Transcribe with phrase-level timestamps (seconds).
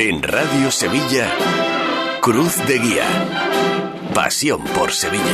[0.00, 1.28] En Radio Sevilla,
[2.20, 3.04] Cruz de Guía.
[4.14, 5.24] Pasión por Sevilla.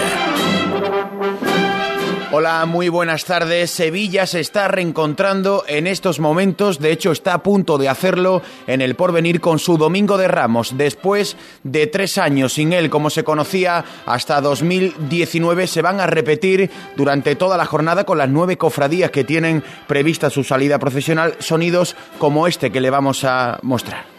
[2.32, 3.70] Hola, muy buenas tardes.
[3.70, 8.80] Sevilla se está reencontrando en estos momentos, de hecho está a punto de hacerlo en
[8.80, 10.78] el porvenir con su Domingo de Ramos.
[10.78, 16.70] Después de tres años sin él, como se conocía hasta 2019, se van a repetir
[16.96, 21.96] durante toda la jornada con las nueve cofradías que tienen prevista su salida profesional, sonidos
[22.18, 24.13] como este que le vamos a mostrar.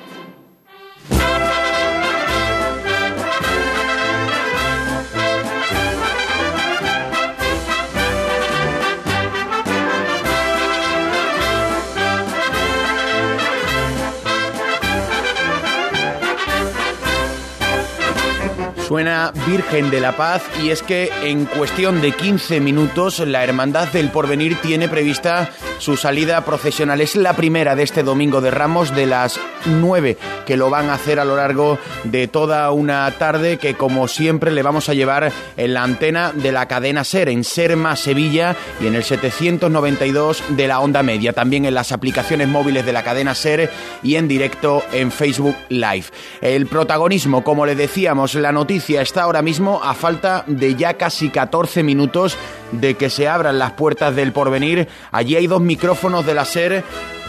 [18.88, 23.88] Suena Virgen de la Paz y es que en cuestión de 15 minutos la Hermandad
[23.88, 25.50] del Porvenir tiene prevista
[25.80, 27.02] su salida procesional.
[27.02, 30.94] Es la primera de este Domingo de Ramos de las 9 que lo van a
[30.94, 35.32] hacer a lo largo de toda una tarde que como siempre le vamos a llevar
[35.58, 40.68] en la antena de la cadena SER en Serma Sevilla y en el 792 de
[40.68, 41.34] la onda media.
[41.34, 43.72] También en las aplicaciones móviles de la cadena SER
[44.04, 46.06] y en directo en Facebook Live.
[46.42, 51.30] El protagonismo, como le decíamos, la noticia está ahora mismo a falta de ya casi
[51.30, 52.38] 14 minutos
[52.72, 54.88] de que se abran las puertas del porvenir.
[55.12, 56.84] Allí hay dos micrófonos de la SER.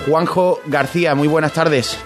[0.06, 1.98] Juanjo García, muy buenas tardes.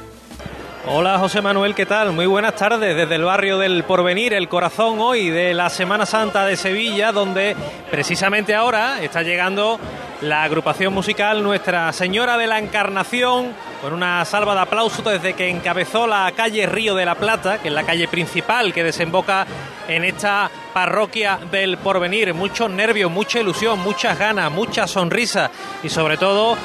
[0.86, 2.12] Hola José Manuel, ¿qué tal?
[2.12, 6.46] Muy buenas tardes desde el barrio del Porvenir, el corazón hoy de la Semana Santa
[6.46, 7.55] de Sevilla, donde
[7.91, 9.78] precisamente ahora está llegando
[10.22, 15.48] la agrupación musical Nuestra Señora de la Encarnación, con una salva de aplausos desde que
[15.48, 19.47] encabezó la calle Río de la Plata, que es la calle principal que desemboca
[19.89, 22.34] en esta parroquia del porvenir.
[22.34, 25.51] Muchos nervios, mucha ilusión, muchas ganas, mucha sonrisa
[25.83, 26.56] y sobre todo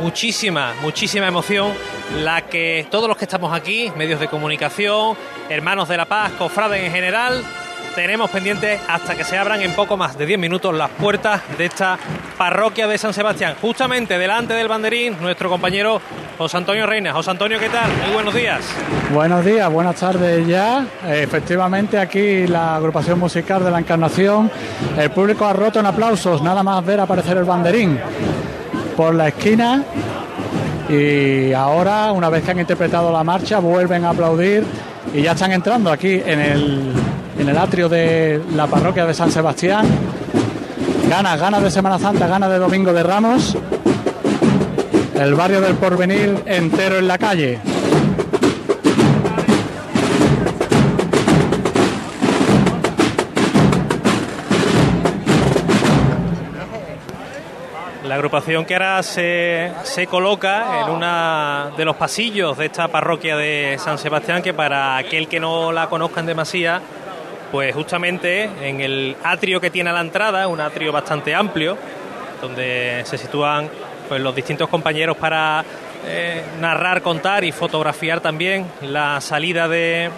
[0.00, 1.72] muchísima, muchísima emoción
[2.16, 5.16] la que todos los que estamos aquí, medios de comunicación,
[5.48, 7.44] hermanos de la paz, cofrades en general,
[7.96, 11.64] tenemos pendientes hasta que se abran en poco más de 10 minutos las puertas de
[11.64, 11.98] esta
[12.36, 13.54] parroquia de San Sebastián.
[13.58, 16.02] Justamente delante del banderín, nuestro compañero
[16.36, 17.14] José Antonio Reina.
[17.14, 17.90] José Antonio, ¿qué tal?
[18.04, 18.60] Muy buenos días.
[19.14, 20.84] Buenos días, buenas tardes ya.
[21.08, 24.50] Efectivamente, aquí la agrupación musical de la Encarnación,
[24.98, 27.98] el público ha roto en aplausos, nada más ver aparecer el banderín
[28.94, 29.82] por la esquina.
[30.90, 34.64] Y ahora, una vez que han interpretado la marcha, vuelven a aplaudir
[35.14, 37.05] y ya están entrando aquí en el
[37.38, 39.86] en el atrio de la parroquia de San Sebastián.
[41.08, 43.56] Ganas, ganas de Semana Santa, ganas de Domingo de Ramos.
[45.14, 47.58] El barrio del Porvenir entero en la calle.
[58.04, 63.36] La agrupación que ahora se, se coloca en uno de los pasillos de esta parroquia
[63.36, 66.80] de San Sebastián, que para aquel que no la conozca en demasía,
[67.50, 71.76] pues justamente en el atrio que tiene a la entrada, un atrio bastante amplio,
[72.40, 73.68] donde se sitúan
[74.08, 75.64] pues, los distintos compañeros para
[76.06, 80.10] eh, narrar, contar y fotografiar también la salida de,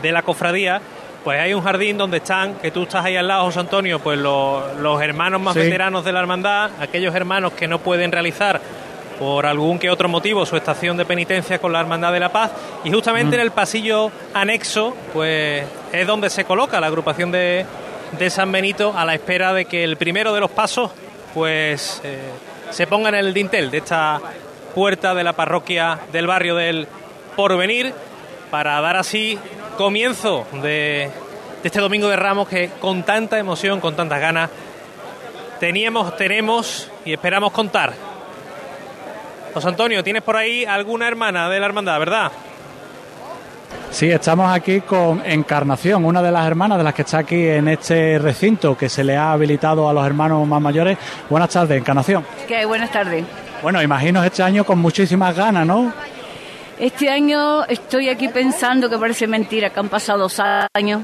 [0.00, 0.80] de, la cofradía.
[1.24, 4.18] Pues hay un jardín donde están, que tú estás ahí al lado, José Antonio, pues
[4.18, 8.60] los, los hermanos más veteranos de la hermandad, aquellos hermanos que no pueden realizar
[9.20, 12.50] por algún que otro motivo su estación de penitencia con la Hermandad de la Paz
[12.82, 13.38] y justamente mm.
[13.38, 17.66] en el pasillo anexo pues es donde se coloca la agrupación de,
[18.28, 20.90] San Benito a la espera de que el primero de los pasos
[21.34, 22.18] pues eh,
[22.70, 24.20] se ponga en el dintel de esta
[24.74, 26.86] puerta de la parroquia del barrio del
[27.36, 27.92] Porvenir
[28.50, 29.38] para dar así
[29.76, 31.10] comienzo de,
[31.62, 34.50] de este Domingo de Ramos que con tanta emoción, con tantas ganas
[35.58, 37.94] teníamos, tenemos y esperamos contar
[39.52, 42.32] José Antonio, ¿tienes por ahí alguna hermana de la hermandad, verdad?
[43.92, 47.68] Sí, estamos aquí con Encarnación, una de las hermanas de las que está aquí en
[47.68, 50.96] este recinto que se le ha habilitado a los hermanos más mayores.
[51.28, 52.24] Buenas tardes, Encarnación.
[52.48, 53.22] ¿Qué Buenas tardes.
[53.62, 55.92] Bueno, imagino este año con muchísimas ganas, ¿no?
[56.78, 60.40] Este año estoy aquí pensando que parece mentira, que han pasado dos
[60.72, 61.02] años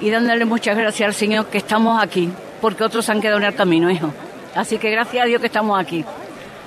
[0.00, 2.30] y dándole muchas gracias al Señor que estamos aquí,
[2.60, 4.12] porque otros han quedado en el camino, hijo.
[4.54, 6.04] Así que gracias a Dios que estamos aquí.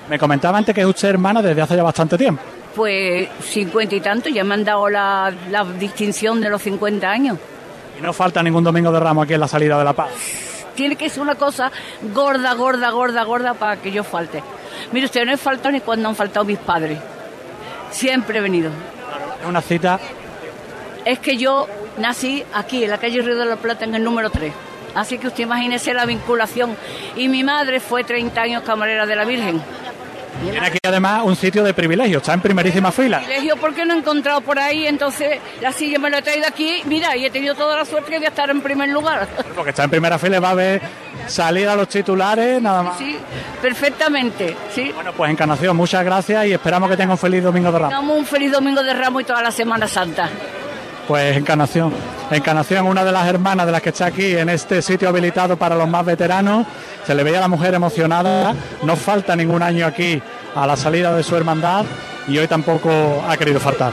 [0.09, 2.41] Me comentaba antes que es usted hermana desde hace ya bastante tiempo.
[2.75, 5.33] Pues cincuenta y tanto, ya me han dado la,
[5.79, 7.37] distinción de los 50 años.
[7.97, 10.09] Y no falta ningún domingo de ramo aquí en la salida de La Paz.
[10.75, 11.71] Tiene que ser una cosa
[12.13, 14.41] gorda, gorda, gorda, gorda para que yo falte.
[14.91, 16.99] Mire usted, no he faltado ni cuando han faltado mis padres.
[17.91, 18.71] Siempre he venido.
[19.41, 19.99] Es una cita.
[21.05, 21.67] Es que yo
[21.97, 24.53] nací aquí, en la calle Río de la Plata, en el número 3.
[24.95, 26.75] Así que usted imagínese la vinculación.
[27.15, 29.61] Y mi madre fue 30 años camarera de la Virgen.
[30.41, 33.19] Tiene aquí además un sitio de privilegio, está en primerísima fila.
[33.19, 36.81] Privilegio porque no he encontrado por ahí, entonces la silla me la he traído aquí,
[36.85, 39.27] mira, y he tenido toda la suerte que voy a estar en primer lugar.
[39.55, 40.81] Porque está en primera fila y va a ver
[41.27, 42.97] salir a los titulares, nada más.
[42.97, 43.17] Sí,
[43.61, 44.91] perfectamente, sí.
[44.93, 48.17] Bueno, pues Encarnación, muchas gracias y esperamos que tenga un feliz Domingo de Ramos.
[48.17, 50.29] Un feliz Domingo de Ramos y toda la Semana Santa.
[51.09, 51.91] Pues Encarnación.
[52.29, 55.75] Encarnación, una de las hermanas de las que está aquí en este sitio habilitado para
[55.75, 56.67] los más veteranos.
[57.03, 58.53] Se le veía a la mujer emocionada.
[58.83, 60.21] No falta ningún año aquí
[60.53, 61.83] a la salida de su hermandad
[62.27, 63.91] y hoy tampoco ha querido faltar.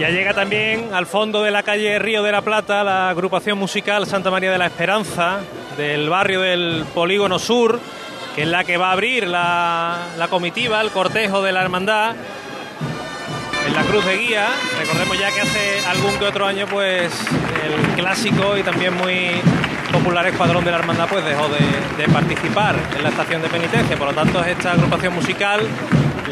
[0.00, 4.06] Ya llega también al fondo de la calle Río de la Plata la agrupación musical
[4.06, 5.40] Santa María de la Esperanza
[5.76, 7.78] del barrio del Polígono Sur,
[8.34, 12.16] que es la que va a abrir la, la comitiva, el cortejo de la hermandad
[13.66, 14.48] en la cruz de guía.
[14.78, 17.12] Recordemos ya que hace algún que otro año, pues
[17.64, 19.30] el clásico y también muy
[19.92, 23.96] popular escuadrón de la hermandad, pues dejó de, participar en la estación de penitencia.
[23.96, 25.60] Por lo tanto, es esta agrupación musical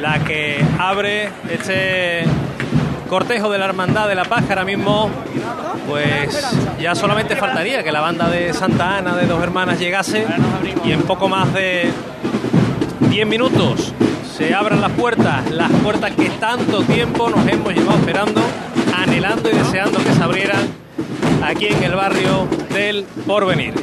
[0.00, 2.24] la que abre este
[3.08, 5.10] cortejo de la hermandad de la paz, ahora mismo,
[5.86, 6.46] pues
[6.80, 10.26] ya solamente faltaría que la banda de Santa Ana de dos hermanas llegase
[10.84, 11.90] y en poco más de
[13.10, 13.92] 10 minutos
[14.40, 18.40] se abran las puertas, las puertas que tanto tiempo nos hemos llevado esperando,
[18.96, 20.66] anhelando y deseando que se abrieran
[21.44, 23.74] aquí en el barrio del Porvenir.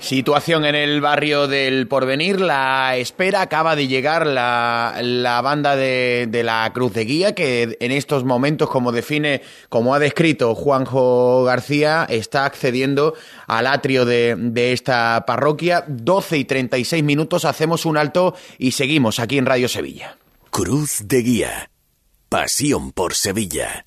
[0.00, 6.26] Situación en el barrio del Porvenir, la espera, acaba de llegar la, la banda de,
[6.28, 11.44] de, la Cruz de Guía, que en estos momentos, como define, como ha descrito Juanjo
[11.44, 13.14] García, está accediendo
[13.46, 15.84] al atrio de, de esta parroquia.
[15.88, 20.16] 12 y 36 minutos, hacemos un alto y seguimos aquí en Radio Sevilla.
[20.50, 21.70] Cruz de Guía.
[22.28, 23.86] Pasión por Sevilla.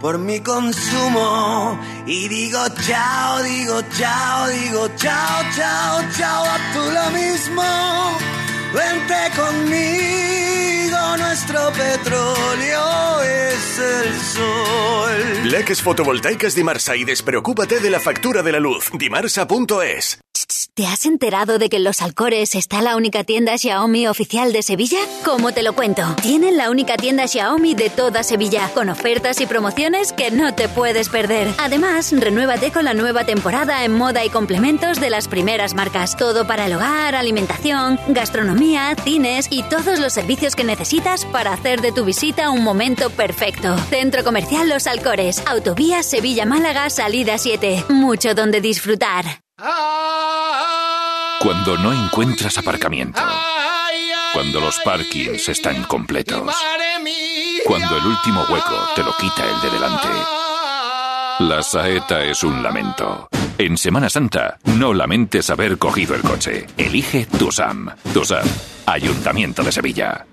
[0.00, 7.10] por mi consumo y digo chao, digo chao, digo chao, chao, chao, a tú lo
[7.10, 7.62] mismo.
[8.72, 15.07] Vente conmigo, nuestro petróleo es el sol.
[15.44, 18.90] Leques fotovoltaicas Dimarsa y despreocúpate de la factura de la luz.
[18.92, 20.18] Dimarsa.es
[20.78, 24.62] ¿Te has enterado de que en Los Alcores está la única tienda Xiaomi oficial de
[24.62, 24.98] Sevilla?
[25.24, 26.02] ¿Cómo te lo cuento?
[26.22, 30.68] Tienen la única tienda Xiaomi de toda Sevilla, con ofertas y promociones que no te
[30.68, 31.48] puedes perder.
[31.58, 36.16] Además, renuévate con la nueva temporada en moda y complementos de las primeras marcas.
[36.16, 41.80] Todo para el hogar, alimentación, gastronomía, cines y todos los servicios que necesitas para hacer
[41.80, 43.76] de tu visita un momento perfecto.
[43.90, 47.86] Centro Comercial Los Alcores, Autovía Sevilla-Málaga, salida 7.
[47.88, 49.24] Mucho donde disfrutar.
[51.40, 53.20] Cuando no encuentras aparcamiento.
[54.32, 56.54] Cuando los parkings están completos.
[57.64, 60.08] Cuando el último hueco te lo quita el de delante.
[61.40, 63.28] La saeta es un lamento.
[63.58, 66.66] En Semana Santa, no lamentes haber cogido el coche.
[66.76, 67.90] Elige Tusam.
[68.12, 68.46] Tusam,
[68.86, 70.26] Ayuntamiento de Sevilla.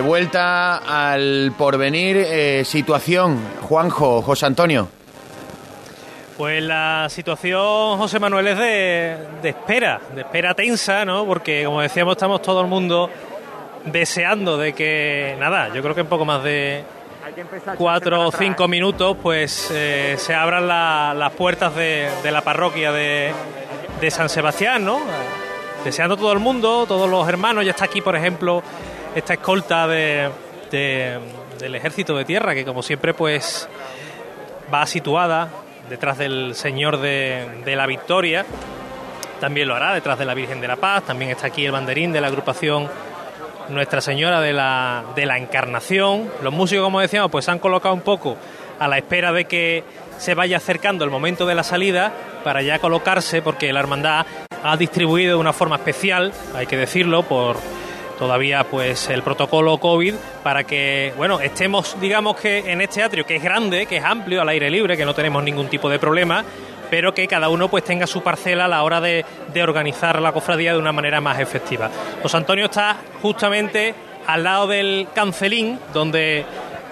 [0.00, 4.88] Vuelta al porvenir, eh, situación, Juanjo, José Antonio.
[6.36, 11.26] Pues la situación, José Manuel, es de, espera, de espera tensa, ¿no?
[11.26, 13.10] Porque, como decíamos, estamos todo el mundo
[13.84, 16.84] deseando de que, nada, yo creo que en poco más de
[17.76, 22.92] cuatro o cinco minutos, pues eh, se abran la, las puertas de, de la parroquia
[22.92, 23.32] de,
[24.00, 25.00] de San Sebastián, ¿no?
[25.84, 28.62] Deseando todo el mundo, todos los hermanos, ya está aquí, por ejemplo,
[29.14, 30.30] esta escolta de,
[30.70, 31.18] de,
[31.58, 33.68] del ejército de tierra que como siempre pues
[34.72, 35.48] va situada
[35.88, 38.46] detrás del Señor de, la Victoria.
[39.40, 41.04] También lo hará detrás de la Virgen de la Paz.
[41.04, 42.88] También está aquí el banderín de la agrupación
[43.68, 46.30] Nuestra Señora de la, de la Encarnación.
[46.42, 48.36] Los músicos como decíamos pues han colocado un poco
[48.78, 49.84] a la espera de que
[50.18, 52.12] se vaya acercando el momento de la salida
[52.44, 54.26] para ya colocarse, porque la hermandad
[54.62, 57.56] ha distribuido de una forma especial, hay que decirlo, por
[58.22, 60.14] todavía pues el protocolo COVID
[60.44, 64.40] para que, bueno, estemos, digamos que en este atrio que es grande, que es amplio,
[64.40, 66.44] al aire libre, que no tenemos ningún tipo de problema,
[66.88, 70.30] pero que cada uno pues tenga su parcela a la hora de, de organizar la
[70.30, 71.90] cofradía de una manera más efectiva.
[72.22, 73.92] José Antonio está justamente
[74.28, 76.44] al lado del cancelín, donde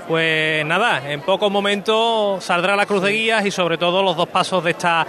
[0.08, 4.28] pues nada, en pocos momentos saldrá la cruz de guías y sobre todo los dos
[4.28, 5.06] pasos de esta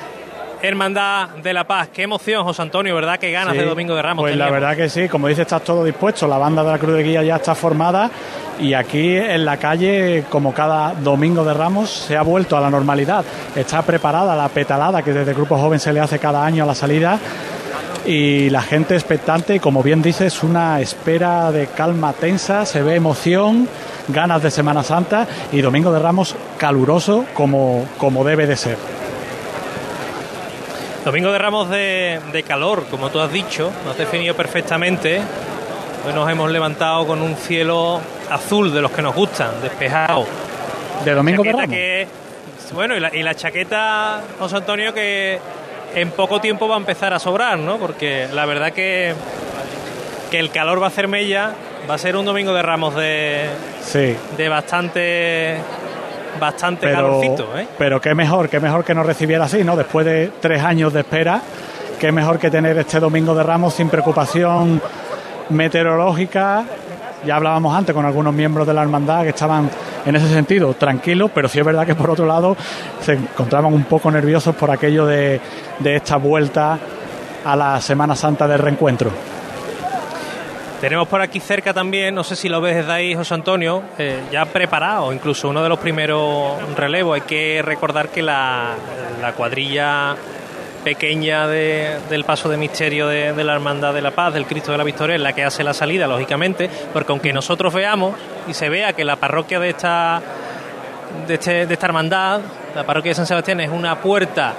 [0.62, 1.90] Hermandad de la Paz.
[1.94, 3.18] Qué emoción, José Antonio, ¿verdad?
[3.20, 4.24] Qué ganas de Domingo de Ramos.
[4.24, 6.28] Pues la verdad que sí, como dice, está todo dispuesto.
[6.28, 8.10] La banda de la Cruz de Guía ya está formada
[8.60, 12.70] y aquí en la calle, como cada Domingo de Ramos, se ha vuelto a la
[12.70, 13.26] normalidad.
[13.56, 16.68] Está preparada la petalada que desde el Grupo Joven se le hace cada año a
[16.68, 17.20] la salida
[18.06, 23.68] y la gente expectante, como bien dices, una espera de calma tensa, se ve emoción,
[24.08, 29.01] ganas de Semana Santa y Domingo de Ramos caluroso como, como debe de ser.
[31.04, 35.20] Domingo de Ramos de, calor, como tú has dicho, lo has definido perfectamente.
[36.06, 40.28] Hoy nos hemos levantado con un cielo azul de los que nos gustan, despejado.
[41.04, 41.76] De Domingo de Ramos.
[42.74, 45.40] bueno, y la, y la chaqueta, José Antonio, que
[45.96, 47.78] en poco tiempo va a empezar a sobrar, ¿no?
[47.78, 49.16] Porque la verdad que,
[50.30, 51.56] que el calor va a hacer mella,
[51.90, 53.48] va a ser un domingo de ramos de,
[53.84, 54.16] sí.
[54.38, 55.58] de bastante
[56.40, 57.22] bastante pero,
[57.58, 57.68] ¿eh?
[57.78, 59.76] Pero qué mejor, qué mejor que nos recibiera así, ¿no?
[59.76, 61.42] Después de tres años de espera,
[62.00, 64.82] qué mejor que tener este domingo de Ramos sin preocupación
[65.50, 66.64] meteorológica.
[67.26, 69.70] Ya hablábamos antes con algunos miembros de la hermandad que estaban
[70.06, 72.58] en ese sentido tranquilos, pero sí es verdad que por otro lado
[73.02, 75.40] se encontraban un poco nerviosos por aquello de,
[75.80, 76.80] de esta vuelta
[77.46, 79.12] a la Semana Santa del reencuentro.
[80.82, 84.20] Tenemos por aquí cerca también, no sé si lo ves desde ahí, José Antonio, eh,
[84.32, 87.14] ya preparado, incluso uno de los primeros relevos.
[87.14, 88.74] Hay que recordar que la,
[89.38, 90.16] cuadrilla
[90.84, 94.84] pequeña del paso de misterio de, la Hermandad de la Paz, del Cristo de la
[94.84, 98.16] Victoria, es la que hace la salida, lógicamente, porque aunque nosotros veamos
[98.48, 100.20] y se vea que la parroquia de esta,
[101.28, 102.42] de, este, de esta hermandad,
[102.74, 104.56] la parroquia de San Sebastián, es una puerta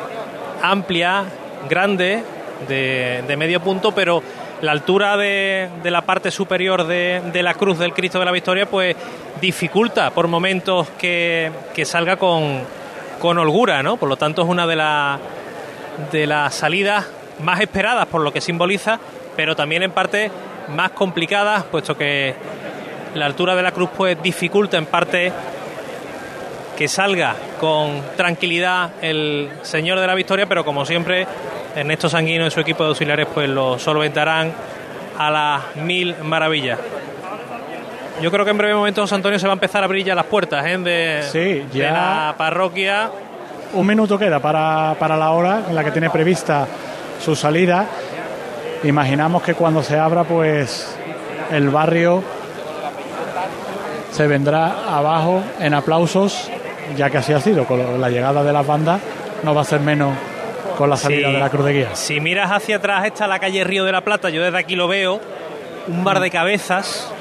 [0.63, 1.25] amplia,
[1.69, 2.23] grande,
[2.69, 4.23] de, de medio punto, pero
[4.63, 8.97] la altura de, la parte superior de, la cruz del Cristo de la Victoria, pues
[9.41, 11.51] dificulta por momentos que,
[11.85, 12.63] salga con,
[13.21, 13.97] holgura, ¿no?
[13.97, 14.77] Por lo tanto, es una de,
[16.13, 17.09] de las salidas
[17.41, 19.01] más esperadas por lo que simboliza,
[19.37, 20.31] pero también en parte
[20.69, 22.35] más complicadas, puesto que
[23.15, 25.33] la altura de la cruz pues dificulta en parte
[26.77, 31.27] que salga con tranquilidad el Señor de la Victoria, pero como siempre
[31.75, 34.53] Ernesto Sanguino y su equipo de auxiliares pues lo solventarán
[35.19, 36.79] a las mil maravillas.
[38.21, 40.15] Yo creo que en breve momento José Antonio se va a empezar a abrir ya
[40.15, 40.79] las puertas ¿eh?
[40.79, 43.11] de, la parroquia.
[43.73, 46.67] Un minuto queda para, para la hora en la que tiene prevista
[47.23, 47.87] su salida.
[48.85, 50.95] Imaginamos que cuando se abra, pues
[51.51, 52.23] el barrio
[54.13, 56.51] se vendrá abajo en aplausos,
[56.97, 59.01] ya que así ha sido, con la llegada de las bandas,
[59.43, 60.15] no va a ser menos
[60.77, 61.95] con la salida de la Cruz de Guía.
[61.95, 64.89] Si miras hacia atrás está la calle Río de la Plata, yo desde aquí lo
[64.89, 65.21] veo,
[65.89, 67.13] un bar de cabezas.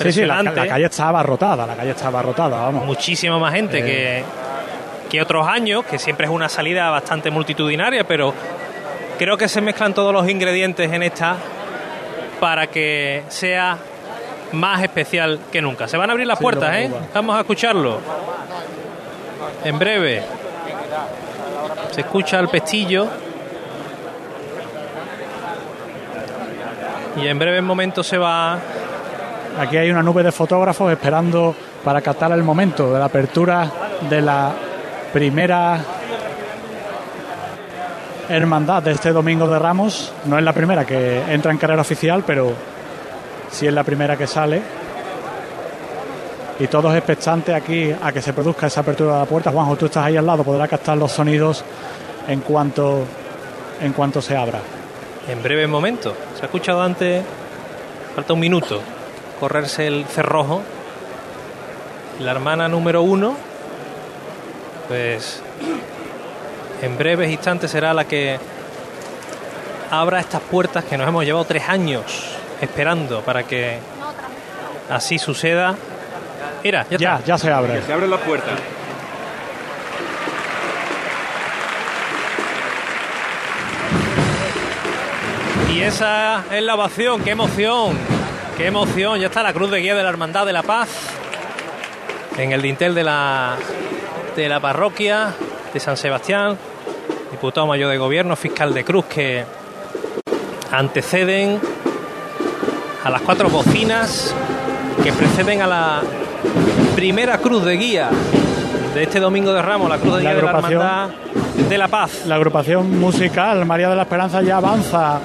[0.00, 2.84] Sí, sí, la, calle está abarrotada, la calle está abarrotada, vamos.
[2.84, 4.24] Muchísima más gente que, eh.
[5.08, 8.34] que otros años, que siempre es una salida bastante multitudinaria, pero
[9.18, 11.36] creo que se mezclan todos los ingredientes en esta
[12.40, 13.78] para que sea
[14.52, 15.88] más especial que nunca.
[15.88, 16.90] Se van a abrir las puertas, ¿eh?
[17.14, 18.00] Vamos a escucharlo.
[19.64, 20.22] En breve.
[21.90, 23.06] Se escucha el pestillo.
[27.16, 28.58] Y en breve momento se va.
[29.58, 33.70] Aquí hay una nube de fotógrafos esperando para captar el momento de la apertura
[34.10, 34.52] de la
[35.12, 35.78] primera
[38.28, 40.12] hermandad de este domingo de Ramos.
[40.26, 42.52] No es la primera que entra en carrera oficial, pero
[43.50, 44.60] sí es la primera que sale.
[46.58, 49.50] Y todos expectantes aquí a que se produzca esa apertura de la puerta.
[49.50, 51.62] Juanjo, tú estás ahí al lado, podrá captar los sonidos
[52.28, 53.04] en cuanto,
[53.80, 54.60] en cuanto se abra.
[55.28, 56.14] En breve momento.
[56.34, 57.22] Se ha escuchado antes,
[58.14, 58.80] falta un minuto,
[59.38, 60.62] correrse el cerrojo.
[62.20, 63.34] La hermana número uno,
[64.88, 65.42] pues
[66.80, 68.38] en breves instantes será la que
[69.90, 73.78] abra estas puertas que nos hemos llevado tres años esperando para que
[74.88, 75.74] así suceda.
[76.62, 77.82] Mira, ya, ya, ya se abre.
[77.82, 78.52] Se abre la puerta.
[85.72, 87.96] Y esa es la ovación, qué emoción,
[88.56, 89.20] qué emoción.
[89.20, 90.88] Ya está la cruz de guía de la Hermandad de la Paz
[92.38, 93.56] en el dintel de la
[94.34, 95.34] de la parroquia
[95.72, 96.58] de San Sebastián,
[97.30, 99.44] diputado mayor de gobierno, fiscal de Cruz, que
[100.70, 101.58] anteceden
[103.04, 104.34] a las cuatro bocinas
[105.02, 106.02] que preceden a la
[106.94, 108.10] primera cruz de guía
[108.94, 111.08] de este domingo de Ramos, la cruz de guía de la Hermandad
[111.68, 112.24] de la Paz.
[112.26, 115.20] La agrupación musical María de la Esperanza ya avanza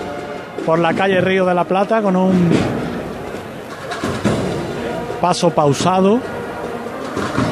[0.66, 2.52] por la calle Río de la Plata con un
[5.22, 6.20] paso pausado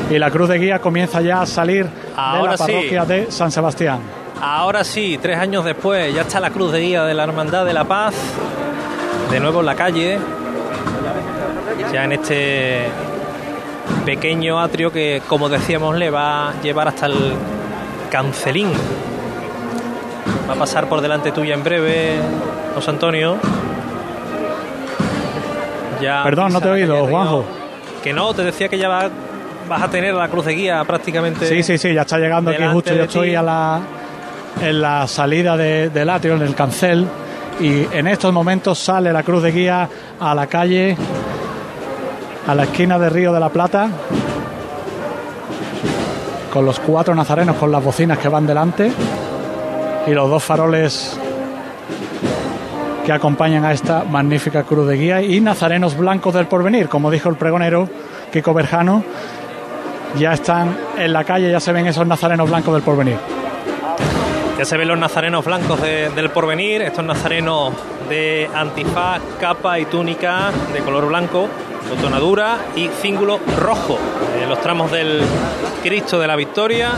[0.09, 3.99] y la cruz de guía comienza ya a salir de la parroquia de San Sebastián.
[4.41, 7.73] Ahora sí, tres años después, ya está la cruz de guía de la Hermandad de
[7.73, 8.15] la Paz,
[9.29, 10.17] de nuevo en la calle,
[11.93, 12.87] ya en este
[14.09, 17.13] pequeño atrio que, como decíamos, le va a llevar hasta el
[18.09, 18.71] Cancelín.
[20.49, 22.15] Va a pasar por delante tuya en breve,
[22.73, 23.37] José Antonio.
[26.01, 27.45] Ya Perdón, no te he oído, Juanjo.
[28.03, 31.45] Que no, te decía que ya vas a tener la cruz de guía prácticamente.
[31.45, 32.95] Sí, sí, sí, ya está llegando aquí justo.
[32.95, 33.79] Yo estoy a la,
[34.59, 37.05] en la salida del atrio, en el cancel.
[37.59, 39.87] Y en estos momentos sale la cruz de guía
[40.19, 40.97] a la calle
[42.49, 43.87] a la esquina de Río de la Plata,
[46.51, 48.91] con los cuatro nazarenos con las bocinas que van delante
[50.07, 51.15] y los dos faroles
[53.05, 57.29] que acompañan a esta magnífica cruz de guía y nazarenos blancos del porvenir, como dijo
[57.29, 57.87] el pregonero
[58.33, 59.03] Kiko Berjano,
[60.17, 63.38] ya están en la calle, ya se ven esos nazarenos blancos del porvenir.
[64.59, 67.73] Ya se ven los nazarenos blancos del porvenir, estos nazarenos
[68.09, 71.47] de antifaz, capa y túnica de color blanco
[71.95, 73.97] tonadura y cíngulo rojo.
[74.37, 75.21] eh, los tramos del
[75.81, 76.91] Cristo de la Victoria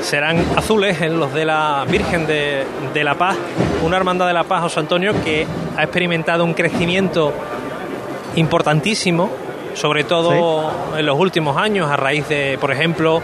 [0.00, 3.36] serán azules en los de la Virgen de, la Paz,
[3.84, 5.46] una hermandad de la Paz, José Antonio, que
[5.76, 7.32] ha experimentado un crecimiento
[8.34, 9.30] importantísimo,
[9.74, 13.22] sobre todo en los últimos años, a raíz de, por ejemplo,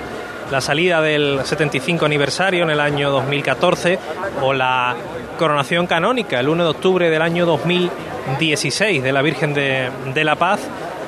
[0.52, 3.98] la salida del 75 aniversario en el año 2014
[4.42, 4.94] o la
[5.38, 9.90] coronación canónica el 1 de octubre del año 2016 de la Virgen de,
[10.22, 10.60] la Paz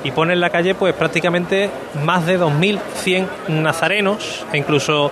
[0.02, 1.68] y pone en la calle pues prácticamente
[2.02, 5.10] más de 2.100 nazarenos e incluso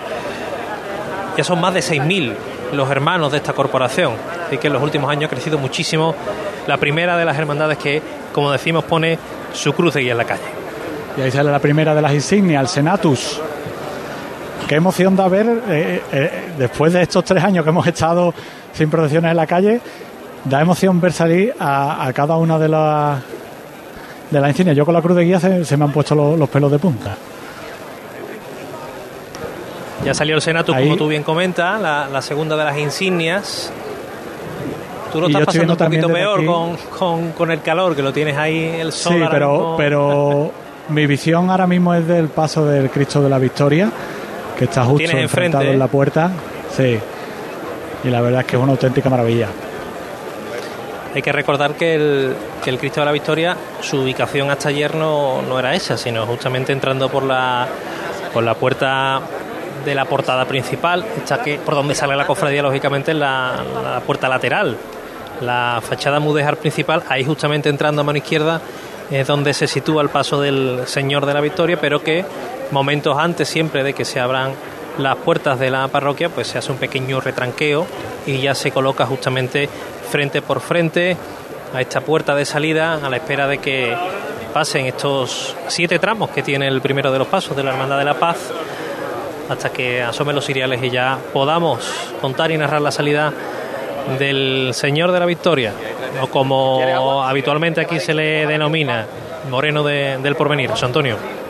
[1.37, 2.33] ya son más de 6.000
[2.73, 4.13] los hermanos de esta corporación.
[4.47, 6.15] Así que en los últimos años ha crecido muchísimo
[6.65, 8.01] la primera de las hermandades que,
[8.33, 9.19] como decimos, pone
[9.53, 10.41] su cruz de guía en la calle.
[11.17, 13.39] Y ahí sale la primera de las insignias, el Senatus,
[14.67, 18.33] qué emoción da ver, eh, eh, eh, después de estos tres años que hemos estado
[18.73, 19.81] sin procesiones en la calle,
[20.45, 23.21] da emoción ver salir a, cada una de las
[24.29, 24.75] de las insignias.
[24.75, 27.15] Yo con la cruz de guía se, me han puesto los, pelos de punta.
[30.03, 33.71] Ya salió el Senatus, como tú bien comentas, la, segunda de las insignias.
[35.11, 36.43] Tú lo estás pasando un poquito peor
[36.97, 39.13] con, con, el calor, que lo tienes ahí el sol.
[39.13, 40.51] Sí, pero, pero
[40.89, 43.91] mi visión ahora mismo es del paso del Cristo de la Victoria
[44.63, 46.31] que está justo enfrentado en la puerta.
[46.75, 46.97] Sí.
[48.03, 49.47] Y la verdad es que es una auténtica maravilla.
[51.13, 54.95] Hay que recordar que el, que el Cristo de la Victoria, su ubicación hasta ayer
[54.95, 57.67] no, no era esa, sino justamente entrando por la,
[58.33, 59.21] por la puerta
[59.85, 63.99] de la portada principal, esta que, por donde sale la cofradía, lógicamente, es la, la
[63.99, 64.77] puerta lateral.
[65.41, 68.61] La fachada mudéjar principal, ahí justamente entrando a mano izquierda,
[69.11, 72.25] es donde se sitúa el paso del Señor de la Victoria, pero que
[72.73, 74.51] momentos antes siempre de que se abran
[74.97, 77.85] las puertas de la parroquia, pues se hace un pequeño retranqueo
[78.25, 79.69] y ya se coloca justamente
[80.09, 81.15] frente por frente
[81.73, 83.95] a esta puerta de salida a la espera de que
[84.53, 88.05] pasen estos siete tramos que tiene el primero de los pasos de la Hermandad de
[88.05, 88.37] la Paz
[89.49, 91.89] hasta que asomen los ciriales y ya podamos
[92.21, 93.33] contar y narrar la salida
[94.19, 95.73] del Señor de la Victoria,
[96.21, 99.05] o como habitualmente aquí se le denomina,
[99.49, 101.42] Moreno del Porvenir, Antonio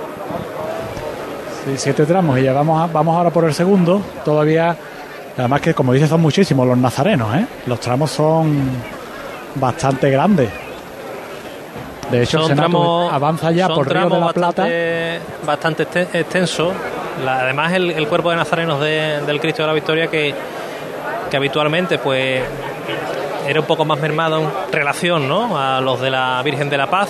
[1.75, 4.01] siete tramos y ya vamos, vamos ahora por el segundo.
[4.23, 4.75] Todavía,
[5.37, 7.45] además que como dices son muchísimos los nazarenos, ¿eh?
[7.65, 8.69] Los tramos son
[9.55, 10.49] bastante grandes.
[12.11, 14.67] De hecho, el avanza ya por Río de la Plata.
[15.45, 16.71] Bastante extenso.
[17.27, 20.33] además, el, cuerpo de nazarenos del Cristo de la Victoria que,
[21.31, 22.43] que habitualmente pues
[23.47, 25.57] era un poco más mermado en relación ¿no?
[25.57, 27.09] a los de la Virgen de la Paz,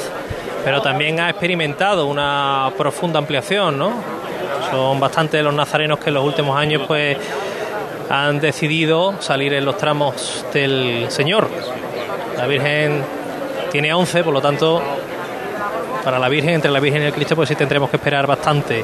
[0.64, 3.92] pero también ha experimentado una profunda ampliación, ¿no?
[4.72, 7.18] Son bastantes los nazarenos que en los últimos años pues
[8.10, 11.50] han decidido salir en los tramos del Señor.
[12.38, 13.04] La Virgen
[13.72, 14.82] tiene 11, por lo tanto,
[16.04, 18.84] para la Virgen, entre la Virgen y el Cristo, pues sí tendremos que esperar bastante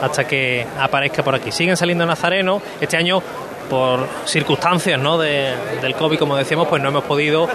[0.00, 1.52] hasta que aparezca por aquí.
[1.52, 2.62] Siguen saliendo nazarenos.
[2.80, 3.22] Este año,
[3.68, 5.18] por circunstancias ¿no?
[5.18, 7.48] del COVID, como decíamos, pues no hemos podido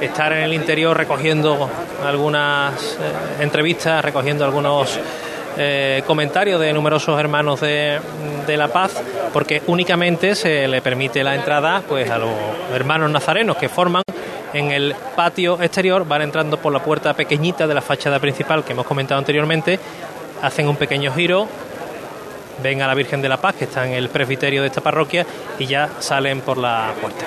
[0.00, 1.68] estar en el interior recogiendo
[2.04, 4.98] algunas eh, entrevistas, recogiendo algunos
[5.56, 8.00] eh, de numerosos hermanos de,
[8.46, 12.30] de, La Paz, porque únicamente se le permite la entrada pues a los
[12.72, 14.02] hermanos nazarenos que forman
[14.52, 18.72] en el patio exterior, van entrando por la puerta pequeñita de la fachada principal que
[18.72, 19.78] hemos comentado anteriormente,
[20.42, 21.46] hacen un pequeño giro,
[22.62, 25.26] ven a la Virgen de la Paz, que está en el presbiterio de esta parroquia,
[25.58, 27.24] y ya salen por la puerta.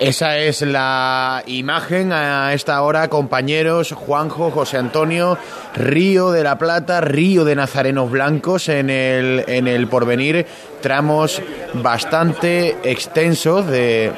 [0.00, 3.92] Esa es la imagen a esta hora, compañeros.
[3.92, 5.36] Juanjo, José Antonio,
[5.74, 10.46] Río de la Plata, Río de Nazarenos Blancos en el, en el porvenir.
[10.80, 11.42] Tramos
[11.74, 14.10] bastante extensos de,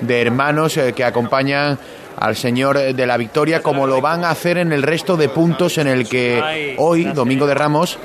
[0.00, 1.78] de hermanos eh, que acompañan
[2.16, 5.76] al Señor de la Victoria, como lo van a hacer en el resto de puntos
[5.76, 7.98] en el que hoy, Domingo de Ramos,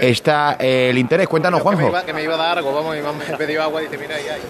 [0.00, 1.28] está el interés.
[1.28, 1.92] Cuéntanos, Juanjo.
[2.06, 2.96] Que me iba, a dar algo, vamos,
[3.28, 4.40] me pedido agua y dice, mira, ahí hay.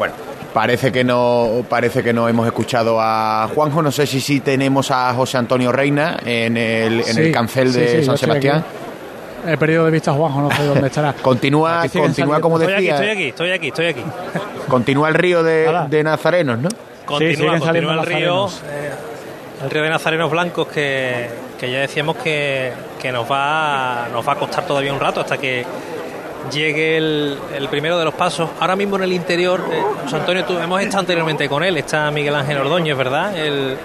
[0.00, 0.14] Bueno,
[0.54, 3.82] parece que no parece que no hemos escuchado a Juanjo.
[3.82, 7.86] No sé si sí tenemos a José Antonio Reina en el, en el cancel de
[7.86, 8.64] sí, sí, San Sebastián.
[9.46, 11.12] He perdido de vista a Juanjo, no sé dónde estará.
[11.22, 12.94] Continúa, Aquí continúa como Estoy aquí, decía.
[12.94, 14.04] estoy aquí, estoy aquí, estoy aquí.
[14.68, 16.70] Continúa el río de, Nazarenos, ¿no?
[17.04, 18.90] Continúa, continúa el río, eh,
[19.64, 24.32] el río de Nazarenos Blancos que, que ya decíamos que, que nos va nos va
[24.32, 25.66] a costar todavía un rato hasta que
[26.50, 28.50] llegue el, el primero de los pasos.
[28.60, 32.10] Ahora mismo en el interior, eh, José Antonio, tú, hemos estado anteriormente con él, está
[32.10, 33.36] Miguel Ángel Ordóñez, ¿verdad?
[33.36, 33.76] El,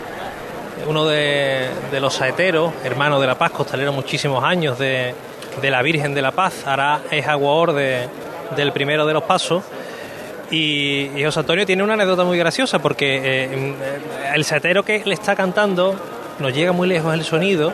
[0.87, 5.15] uno de, de los saeteros, hermano de La Paz, costalero muchísimos años de,
[5.61, 8.07] de la Virgen de la Paz, ahora es aguador de,
[8.55, 9.63] del primero de los pasos.
[10.51, 13.73] Y, José Antonio tiene una anécdota muy graciosa porque eh, eh,
[14.35, 15.95] el saetero que le está cantando
[16.39, 17.73] nos llega muy lejos el sonido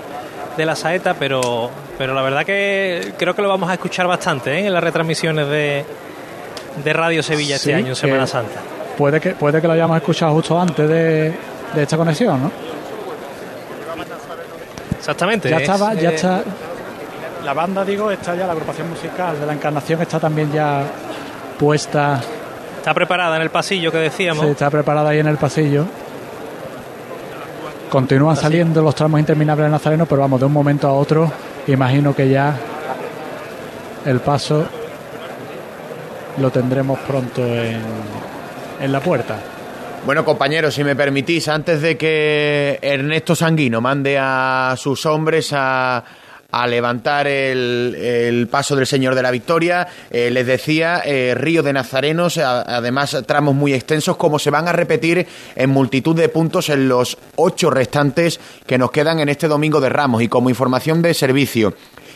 [0.57, 4.59] de la saeta, pero, pero la verdad que creo que lo vamos a escuchar bastante
[4.59, 4.67] ¿eh?
[4.67, 5.85] en las retransmisiones de,
[6.83, 8.59] de Radio Sevilla este Sí, año, en Semana que- Santa.
[8.97, 11.33] Puede que, puede que lo hayamos escuchado justo antes de,
[11.73, 12.51] de esta conexión, ¿no?
[14.97, 15.49] Exactamente.
[15.49, 16.43] Ya es, estaba, ya eh, está.
[17.45, 20.83] La banda, digo, está ya, la agrupación musical de la Encarnación está también ya
[21.57, 22.21] puesta,
[22.77, 24.43] Está preparada en el pasillo que decíamos.
[24.45, 25.85] sí, está preparada ahí en el pasillo.
[27.91, 31.29] Continúan saliendo los tramos interminables de Nazareno, pero vamos, de un momento a otro,
[31.67, 32.57] imagino que ya
[34.05, 34.65] el paso
[36.37, 37.81] lo tendremos pronto en,
[38.79, 39.37] en la puerta.
[40.05, 46.01] Bueno, compañeros, si me permitís, antes de que Ernesto Sanguino mande a sus hombres a,
[46.51, 51.63] a levantar el, el paso del Señor de la Victoria, eh, les decía, eh, Río
[51.63, 56.69] de Nazarenos, además tramos muy extensos, como se van a repetir en multitud de puntos
[56.69, 60.21] en los ocho restantes que nos quedan en este Domingo de Ramos.
[60.21, 61.73] Y como información de servicio,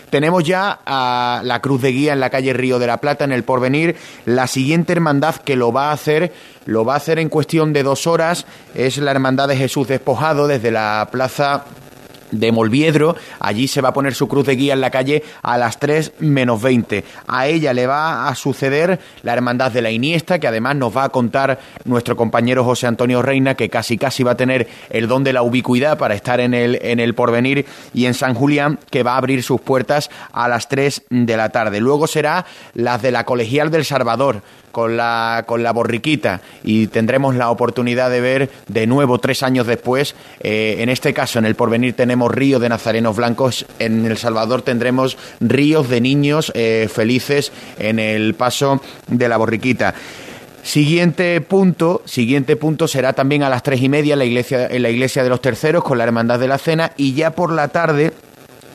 [0.10, 3.32] tenemos ya a la Cruz de Guía en la calle Río de la Plata, en
[3.32, 3.96] el Porvenir.
[4.26, 6.34] La siguiente hermandad que lo va a hacer,
[6.66, 8.46] lo va a hacer en cuestión de dos horas,
[8.76, 11.66] es la Hermandad de Jesús Despojado desde la plaza
[12.32, 15.58] de Molviedro, allí se va a poner su cruz de guía en la calle a
[15.58, 17.04] las 3 menos 20.
[17.28, 21.06] A ella le va a suceder la Hermandad de la Iniesta, que además nos va
[21.06, 25.24] a contar nuestro compañero José Antonio Reina, que casi casi va a tener el don
[25.24, 29.04] de la ubicuidad para estar en el, en el porvenir, y en San Julián, que
[29.04, 31.80] va a abrir sus puertas a las 3 de la tarde.
[31.80, 34.42] Luego será las de la Colegial del Salvador,
[34.76, 39.68] con la, con la borriquita y tendremos la oportunidad de ver de nuevo tres años
[39.68, 44.18] después, eh, en este caso en el porvenir tenemos río de nazarenos blancos, en El
[44.18, 49.96] Salvador tendremos ríos de niños eh, felices en el paso de la borriquita.
[50.62, 54.82] Siguiente punto, siguiente punto será también a las tres y media en la iglesia, en
[54.82, 57.70] la iglesia de los terceros con la hermandad de la cena y ya por la
[57.70, 58.12] tarde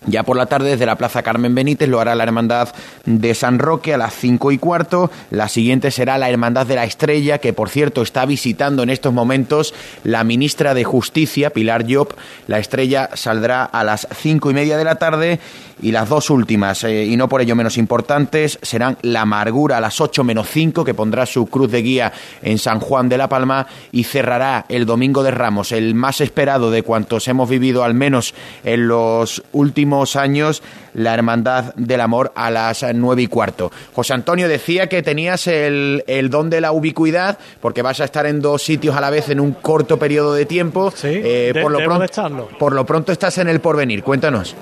[0.06, 2.68] ya por la tarde, desde la Plaza Carmen Benítez, lo hará la Hermandad
[3.04, 5.10] de San Roque a las cinco y cuarto.
[5.30, 9.12] La siguiente será la Hermandad de la Estrella, que por cierto está visitando en estos
[9.12, 12.12] momentos la ministra de Justicia, Pilar Llop.
[12.46, 15.38] La Estrella saldrá a las cinco y media de la tarde.
[15.82, 19.80] Y las dos últimas, eh, y no por ello menos importantes, serán La Amargura a
[19.80, 22.12] las ocho menos cinco, que pondrá su cruz de guía
[22.42, 26.70] en San Juan de la Palma, y cerrará el Domingo de Ramos, el más esperado
[26.70, 30.62] de cuantos hemos vivido, al menos en los últimos años,
[30.94, 33.70] la Hermandad del Amor a las nueve y cuarto.
[33.94, 38.26] José Antonio decía que tenías el, el don de la ubicuidad, porque vas a estar
[38.26, 40.92] en dos sitios a la vez en un corto periodo de tiempo.
[41.04, 42.48] Eh, de- por, lo debo pronto, de estarlo.
[42.58, 44.54] por lo pronto estás en el porvenir, cuéntanos.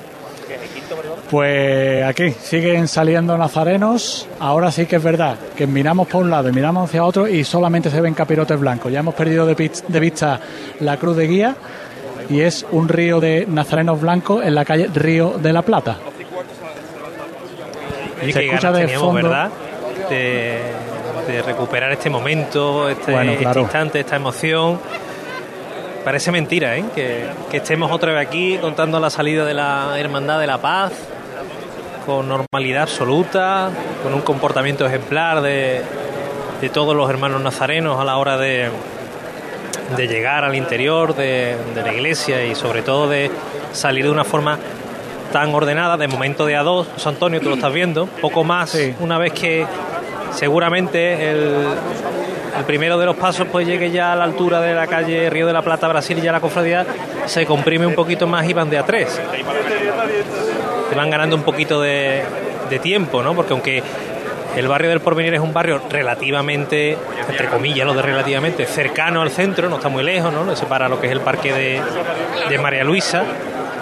[1.30, 4.26] Pues aquí siguen saliendo nazarenos.
[4.40, 7.44] Ahora sí que es verdad que miramos por un lado y miramos hacia otro y
[7.44, 8.90] solamente se ven capirotes blancos.
[8.90, 10.40] Ya hemos perdido de, vista
[10.80, 11.56] la cruz de guía
[12.30, 15.60] y es un río de nazarenos blancos en la calle Río de la
[18.20, 19.28] Oye, Se escucha de teníamos, fondo.
[19.28, 19.50] ¿verdad?
[20.08, 20.58] De,
[21.28, 24.80] de recuperar este momento, este, este instante, esta emoción.
[26.04, 26.84] Parece mentira, ¿eh?
[26.94, 30.92] Que, que, estemos otra vez aquí contando la salida de la Hermandad de la Paz
[32.09, 33.68] con normalidad absoluta,
[34.03, 35.83] con un comportamiento ejemplar de,
[36.59, 38.71] de todos los hermanos nazarenos a la hora de,
[39.94, 43.31] de llegar al interior de, de, la iglesia y sobre todo de
[43.73, 44.59] salir de una forma
[45.35, 48.75] tan ordenada, de momento de a dos, José Antonio, tú lo estás viendo, poco más
[49.01, 49.66] una vez que
[50.33, 51.66] seguramente el,
[52.57, 55.47] el, primero de los pasos pues llegue ya a la altura de la calle Río
[55.47, 56.87] de la Plata, Brasil y ya la cofradía
[57.27, 59.21] se comprime un poquito más y van de a tres.
[60.88, 62.24] Se van ganando un poquito de,
[62.83, 63.35] tiempo, ¿no?
[63.35, 63.83] Porque aunque
[64.57, 66.96] el barrio del Porvenir es un barrio relativamente,
[67.29, 70.44] entre comillas, lo de relativamente, cercano al centro, no está muy lejos, ¿no?
[70.44, 71.83] Le separa lo que es el parque de,
[72.48, 73.24] de María Luisa,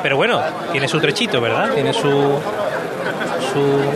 [0.03, 0.41] pero bueno,
[0.73, 1.75] tiene su trechito, ¿verdad?
[1.75, 2.41] Tiene su,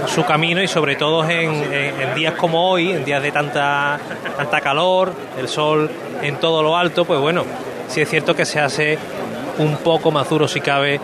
[0.06, 3.98] su, camino y sobre todo en, días como hoy, en días de tanta,
[4.36, 5.90] tanta calor, el sol
[6.22, 7.44] en todo lo alto, pues bueno,
[7.88, 8.98] sí es cierto que se hace
[9.58, 11.00] un poco más duro si cabe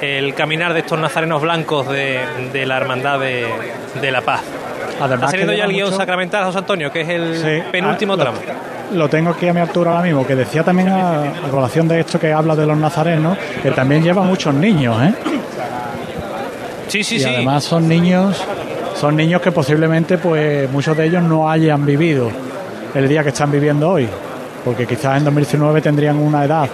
[0.00, 2.20] el caminar de estos nazarenos blancos de,
[2.52, 3.46] de la Hermandad de,
[4.00, 4.42] de la Paz.
[5.00, 8.38] Además Está saliendo ya el guion sacramental José Antonio, que es el penúltimo ah, tramo.
[8.94, 12.00] Lo tengo aquí a mi altura ahora mismo, que decía también a, a colación de
[12.00, 15.14] esto que habla de los nazarenos, que también lleva muchos niños, ¿eh?
[16.88, 17.26] Sí, sí, y sí.
[17.26, 18.42] Además son niños,
[18.94, 22.30] son niños que posiblemente, pues, muchos de ellos no hayan vivido
[22.94, 24.08] el día que están viviendo hoy,
[24.64, 26.68] porque quizás en 2019 tendrían una edad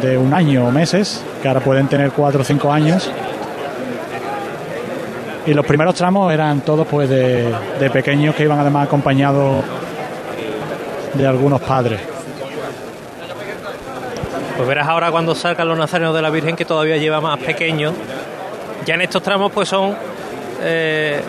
[0.00, 3.10] de un año o meses, que ahora pueden tener cuatro o cinco años
[5.44, 7.52] y los primeros tramos eran todos pues de,
[7.92, 9.64] pequeños que iban además acompañados
[11.14, 12.00] de algunos padres.
[14.56, 17.92] Pues verás ahora cuando salgan los nazarenos de la Virgen que todavía lleva más pequeños.
[18.86, 19.96] Ya en estos tramos pues son
[20.62, 21.20] eh,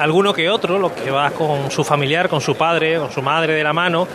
[0.00, 3.52] algunos que otros, los que vas con su familiar, con su padre, con su madre
[3.52, 4.08] de la mano.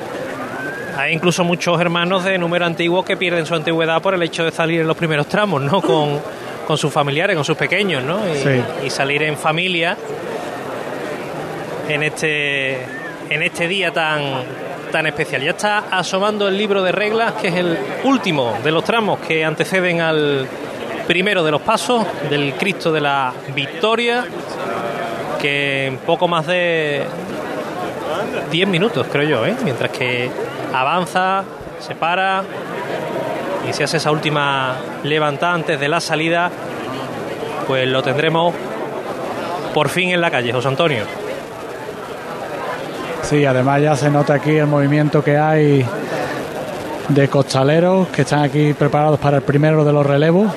[0.99, 4.51] Hay incluso muchos hermanos de número antiguo que pierden su antigüedad por el hecho de
[4.51, 5.81] salir en los primeros tramos, ¿no?
[5.81, 6.19] Con,
[6.67, 8.19] con sus familiares, con sus pequeños, ¿no?
[8.83, 9.95] Y, salir en familia
[11.87, 12.81] en este,
[13.29, 14.43] en este día tan,
[14.91, 15.41] tan especial.
[15.41, 19.45] Ya está asomando el libro de reglas, que es el último de los tramos que
[19.45, 20.47] anteceden al
[21.07, 24.25] primero de los pasos del Cristo de la Victoria,
[25.39, 27.05] que en poco más de
[28.51, 29.55] 10 minutos, creo yo, ¿eh?
[29.63, 30.29] mientras que
[30.73, 31.43] avanza,
[31.79, 32.43] se para,
[33.69, 36.49] y se hace esa última levantada antes de la salida,
[37.67, 38.53] pues lo tendremos
[39.73, 41.03] por fin en la calle, José Antonio.
[43.23, 45.85] Sí, además ya se nota aquí el movimiento que hay
[47.09, 50.51] de costaleros que están aquí preparados para el primero de los relevos,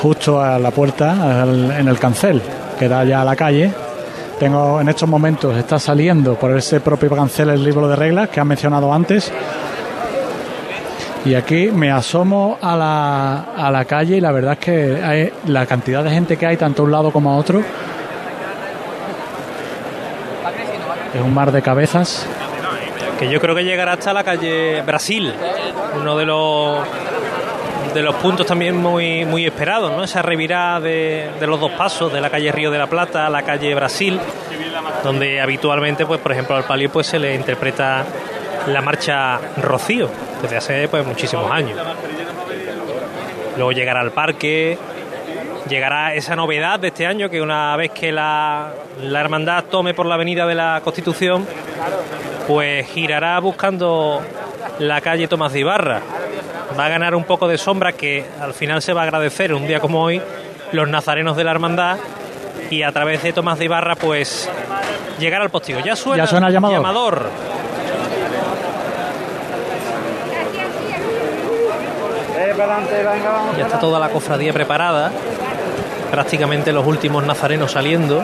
[0.00, 1.44] justo a la puerta,
[1.78, 2.40] en el cancel
[2.78, 3.70] que da ya a la calle.
[4.40, 8.40] Tengo en estos momentos, está saliendo por ese propio cancel el libro de reglas que
[8.40, 9.30] han mencionado antes,
[11.26, 15.66] y aquí me asomo a la, a la calle y la verdad es que la
[15.66, 17.62] cantidad de gente que hay tanto a un lado como a otro
[21.14, 22.26] es un mar de cabezas.
[23.18, 25.34] Que yo creo que llegará hasta la calle Brasil,
[26.00, 26.78] uno de los
[27.94, 30.04] de los puntos también muy muy esperados, ¿no?
[30.04, 33.30] Esa revirada de, de, los dos pasos de la calle Río de la Plata a
[33.30, 34.20] la calle Brasil,
[35.02, 38.04] donde habitualmente, pues por ejemplo al palio pues se le interpreta
[38.66, 40.08] la marcha Rocío
[40.42, 41.78] desde hace pues muchísimos años.
[43.56, 44.78] Luego llegará al parque,
[45.68, 48.72] llegará esa novedad de este año que una vez que la,
[49.02, 51.46] la hermandad tome por la avenida de la Constitución,
[52.46, 54.20] pues girará buscando
[54.78, 56.00] la calle Tomás de Ibarra.
[56.78, 59.66] Va a ganar un poco de sombra que al final se va a agradecer un
[59.66, 60.22] día como hoy
[60.72, 61.98] los nazarenos de la hermandad
[62.70, 64.48] y a través de Tomás de Ibarra pues
[65.18, 65.80] llegar al postigo.
[65.80, 66.80] Ya suena, ya suena el llamador.
[66.80, 67.30] llamador.
[73.58, 75.10] Ya está toda la cofradía preparada,
[76.10, 78.22] prácticamente los últimos nazarenos saliendo,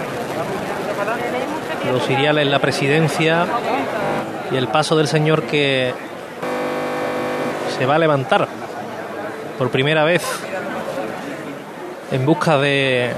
[1.91, 3.47] los iriales en la presidencia
[4.51, 5.95] y el paso del Señor que
[7.79, 8.49] se va a levantar
[9.59, 10.23] por primera vez
[12.11, 13.11] en busca de,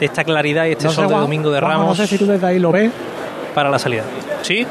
[0.00, 1.88] esta claridad y este sol de Domingo de Ramos.
[1.88, 2.90] no sé si tú desde ahí lo ves.
[3.54, 4.04] Para la salida.
[4.42, 4.64] ¿Sí?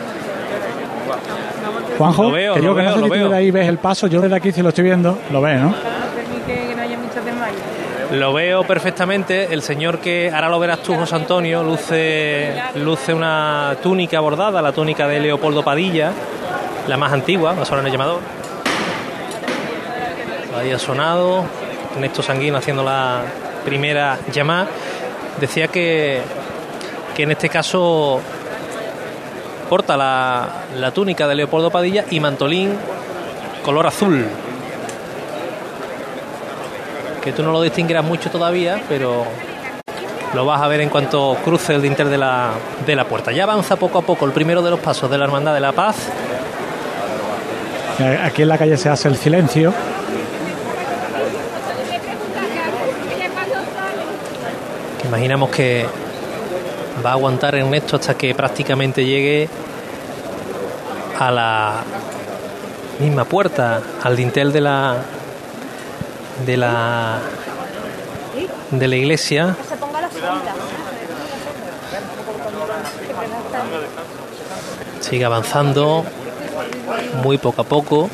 [1.98, 3.30] Juanjo, lo veo, que yo lo que veo, no sé si tú veo.
[3.30, 5.76] de ahí ves el paso, yo desde aquí si lo estoy viendo, lo ves, ¿no?
[8.12, 9.54] Lo veo perfectamente.
[9.54, 14.72] El señor que ahora lo verás tú, José Antonio, luce, luce una túnica bordada, la
[14.72, 16.12] túnica de Leopoldo Padilla,
[16.88, 18.20] la más antigua, va a sonar el llamador.
[20.60, 21.46] Ahí sonado.
[22.00, 23.22] Néstor Sanguino haciendo la
[23.64, 24.68] primera llamada.
[25.40, 26.22] Decía que,
[27.16, 28.20] que en este caso
[29.70, 32.74] porta la, la túnica de Leopoldo Padilla y mantolín
[33.64, 34.26] color azul.
[37.24, 39.26] Que tú no lo distinguirás mucho todavía, pero
[40.34, 42.52] lo vas a ver en cuanto cruce el dintel de la,
[42.86, 43.32] de la puerta.
[43.32, 45.72] Ya avanza poco a poco el primero de los pasos de la Hermandad de la
[45.72, 45.96] Paz.
[48.24, 49.74] Aquí en la calle se hace el silencio.
[55.10, 55.88] Imaginamos que
[57.04, 59.50] va a aguantar Ernesto hasta que prácticamente llegue
[61.18, 61.84] a la
[63.00, 64.98] misma puerta, al dintel de la
[66.46, 67.20] de la
[68.70, 69.56] de la iglesia.
[75.00, 76.06] Sigue avanzando
[77.24, 78.12] muy poco a poco.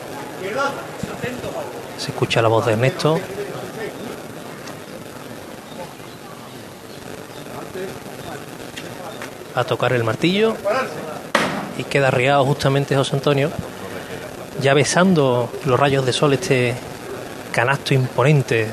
[1.98, 3.20] Se escucha la voz de Ernesto.
[9.56, 10.56] A tocar el martillo
[11.78, 13.50] y queda arriado justamente José Antonio,
[14.62, 16.74] ya besando los rayos de sol este
[17.52, 18.68] canasto imponente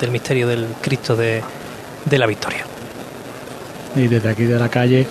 [0.00, 1.42] del misterio del Cristo de,
[2.04, 2.64] de la Victoria.
[3.96, 5.06] Y desde aquí de la calle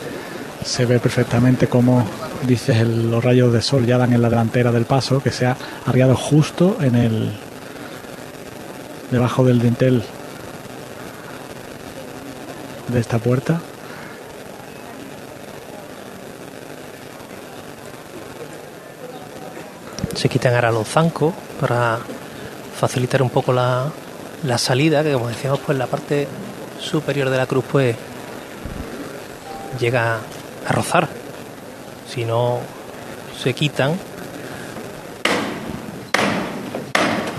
[0.64, 2.06] se ve perfectamente cómo
[2.44, 5.46] dices el- los rayos de sol ya dan en la delantera del paso, que se
[5.46, 7.32] ha arriado justo en el
[9.12, 10.04] debajo del dintel
[12.88, 13.60] de esta puerta.
[20.18, 22.00] Se quitan ahora los zancos para
[22.80, 23.86] facilitar un poco la,
[24.44, 26.28] la salida, que como decíamos, pues la parte
[26.80, 27.96] superior de la cruz pues
[29.80, 30.18] llega
[30.68, 31.08] a rozar.
[32.10, 32.58] Si no
[33.40, 33.96] se quitan.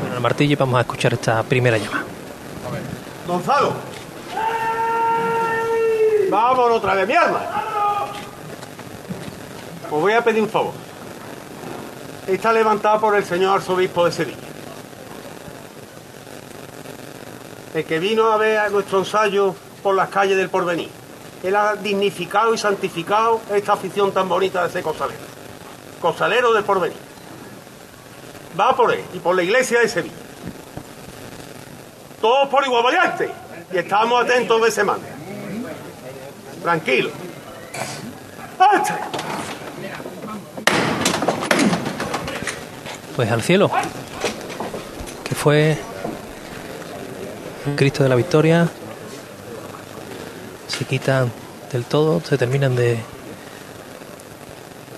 [0.01, 2.05] Bueno, el martillo y vamos a escuchar esta primera llamada.
[3.27, 3.73] Gonzalo.
[6.31, 7.41] Vamos otra vez, mi arma.
[9.91, 10.88] Os voy a pedir un favor.
[12.29, 14.37] Está levantada por el señor arzobispo de Sevilla.
[17.73, 20.91] El que vino a ver nuestro ensayo por las calles del porvenir.
[21.43, 25.21] Él ha dignificado y santificado esta afición tan bonita de ser cosalero.
[26.03, 26.99] Cosalero del porvenir.
[28.61, 30.15] Va por él y por la iglesia de Sevilla.
[32.21, 33.31] Todos por igual variante.
[33.73, 35.05] Y estamos atentos de semana.
[36.63, 37.11] Tranquilo.
[38.75, 39.18] ¡Este!
[43.19, 43.69] Pues al cielo.
[45.25, 45.77] Que fue
[47.75, 48.69] Cristo de la Victoria.
[50.69, 51.33] Se quitan
[51.73, 52.97] del todo, se terminan de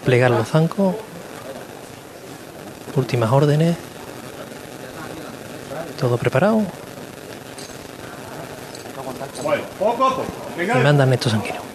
[0.05, 0.97] plegar los zancos.
[2.95, 3.79] Últimas órdenes.
[5.99, 6.61] Todo preparado.
[10.59, 11.71] Y manda Ernesto Sanguino.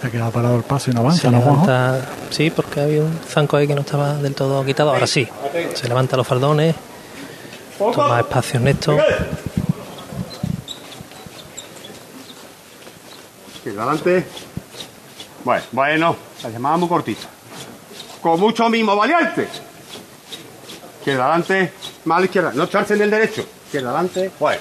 [0.00, 0.10] Se ha
[0.84, 1.66] quedado parado el paso y no avanza, Se ¿no, Juanjo?
[1.66, 4.90] levanta, sí, porque había un zanco ahí que no estaba del todo quitado.
[4.90, 5.26] Ahora sí,
[5.74, 6.74] se levanta los faldones,
[7.78, 8.96] toma espacio Ernesto.
[13.56, 14.26] Izquierda adelante.
[15.44, 17.28] Bueno, bueno, la llamada muy cortita.
[18.20, 19.48] Con mucho mismo valiente.
[20.98, 21.72] Izquierda adelante,
[22.04, 22.52] más a la izquierda.
[22.54, 23.46] No echarse en el derecho.
[23.66, 24.30] Izquierda adelante.
[24.40, 24.60] Bueno.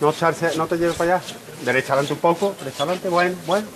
[0.00, 1.24] No echarse, no te lleves para allá.
[1.64, 3.66] Derecha adelante un poco, derecha adelante, bueno, bueno.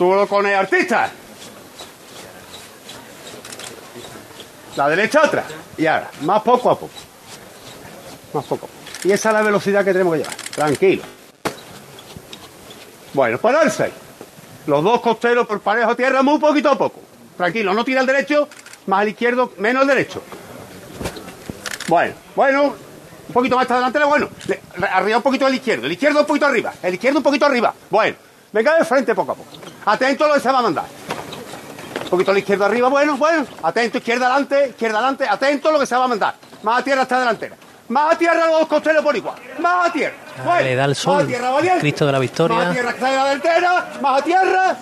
[0.00, 1.10] Lo con el artista.
[4.76, 5.44] La derecha otra.
[5.76, 6.94] Y ahora, más poco a poco.
[8.32, 8.80] Más poco a poco.
[9.04, 10.34] Y esa es la velocidad que tenemos que llevar.
[10.34, 11.02] Tranquilo.
[13.12, 13.92] Bueno, pararse ahí.
[14.66, 17.00] Los dos costeros por parejo tierra muy poquito a poco.
[17.36, 18.48] Tranquilo, no tira al derecho,
[18.86, 20.22] más al izquierdo, menos al derecho.
[21.88, 22.74] Bueno, bueno,
[23.28, 24.28] un poquito más adelante, bueno.
[24.92, 27.74] Arriba un poquito el izquierdo, el izquierdo un poquito arriba, el izquierdo un poquito arriba.
[27.90, 28.16] Bueno,
[28.52, 29.50] venga de frente poco a poco.
[29.86, 30.84] Atento a lo que se va a mandar.
[32.04, 33.46] Un poquito a la izquierda arriba, bueno, bueno.
[33.62, 36.34] Atento, izquierda adelante, izquierda adelante, atento a lo que se va a mandar.
[36.62, 37.56] Más a tierra hasta delantera.
[37.88, 39.34] Más a tierra los dos costeros por igual.
[39.58, 40.14] Más a tierra.
[40.44, 41.80] Bueno, Le da el más sol, a tierra, valiente.
[41.80, 42.70] Cristo de la Más a Victoria.
[42.72, 44.76] tierra, la delantera, más a tierra.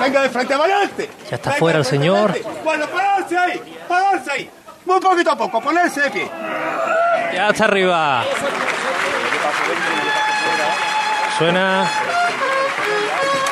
[0.00, 1.10] Venga de frente, valiente.
[1.30, 2.34] Ya está Venga fuera el señor.
[2.62, 4.50] Bueno, pararse ahí, pararse ahí.
[4.84, 6.30] Muy poquito a poco, ponerse de pie.
[7.34, 8.24] Ya está arriba.
[11.38, 11.90] Suena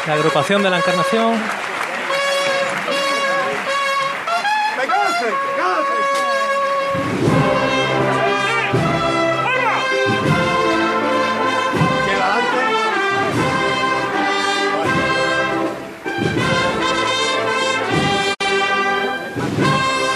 [0.06, 1.40] la agrupación de la Encarnación.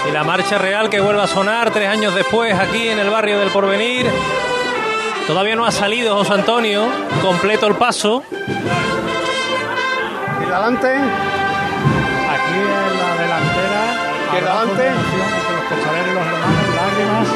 [0.07, 3.39] Y la marcha real que vuelve a sonar tres años después aquí en el barrio
[3.39, 4.05] del Porvenir.
[5.27, 6.87] Todavía no ha salido José Antonio,
[7.21, 8.23] completo el paso.
[10.47, 10.87] Y adelante.
[10.87, 13.81] Aquí en la delantera.
[14.31, 14.85] Adelante.
[14.91, 17.27] Los y los hermanos, lágrimas.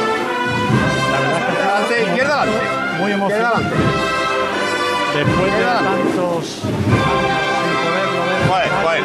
[1.12, 2.66] La verdad es que Adelante, izquierda adelante.
[3.00, 3.56] muy emocionante.
[3.56, 3.76] adelante.
[5.14, 6.72] Después de tantos sin
[7.84, 9.04] poderlo ver.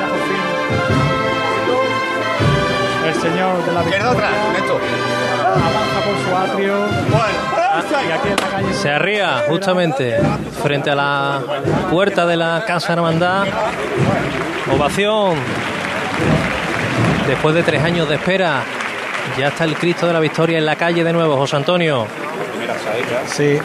[3.07, 4.31] El señor de la Izquierda atrás.
[5.53, 6.73] Avanza por su atrio.
[7.09, 10.17] Bueno, Y aquí en la calle Se arría justamente
[10.63, 11.41] frente a la
[11.89, 13.45] puerta de la Casa Hermandad.
[14.71, 15.35] Ovación.
[17.27, 18.63] Después de tres años de espera,
[19.37, 22.05] ya está el Cristo de la Victoria en la calle de nuevo, José Antonio.
[23.27, 23.57] Sí.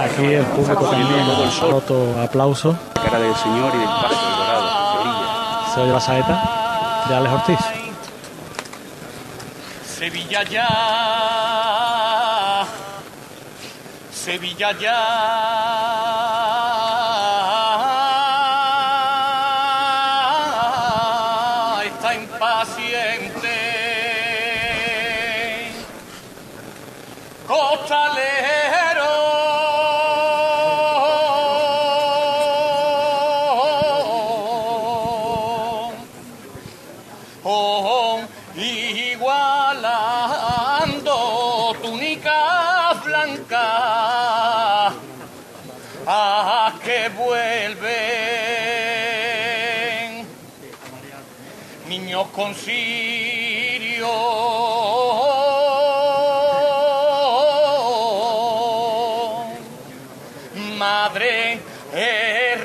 [0.00, 1.26] Aquí el público también
[1.60, 2.76] roto aplauso.
[2.94, 5.74] cara del Señor y del paso dorado.
[5.74, 7.83] Se oye la saeta de Alex Ortiz.
[10.04, 10.68] Sevilla ya,
[14.12, 15.00] Sevilla ya
[21.86, 23.56] está impaciente.
[27.46, 28.13] Costalero.
[52.34, 54.08] Niños con cirio
[60.76, 61.60] madre
[61.92, 62.56] eh,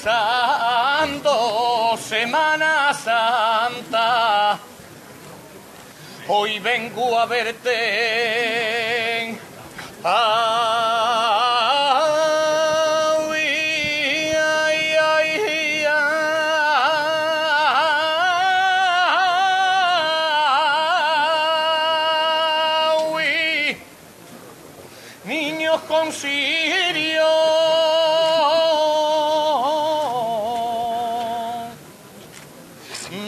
[0.00, 4.58] rezando Semana Santa
[6.28, 8.44] hoy vengo a verte.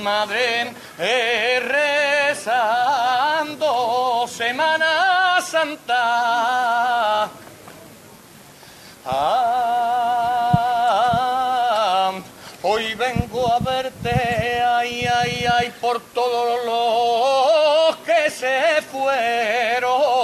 [0.03, 1.61] Madre eh,
[2.37, 7.29] rezando Semana Santa.
[9.05, 10.53] Ah,
[12.63, 20.16] hoy vengo a verte, ay, ay, ay, por todos los que se fueron.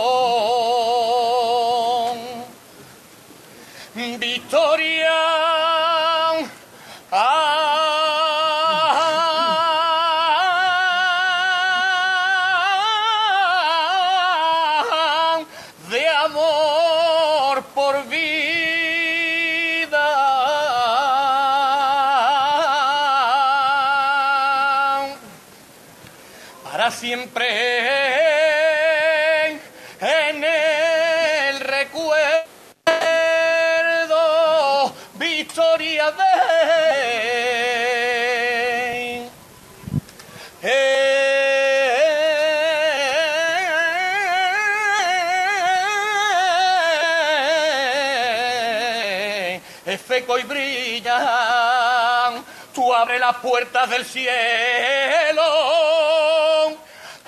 [53.03, 55.43] Abre las puertas del cielo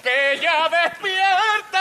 [0.01, 1.81] que ya despierta,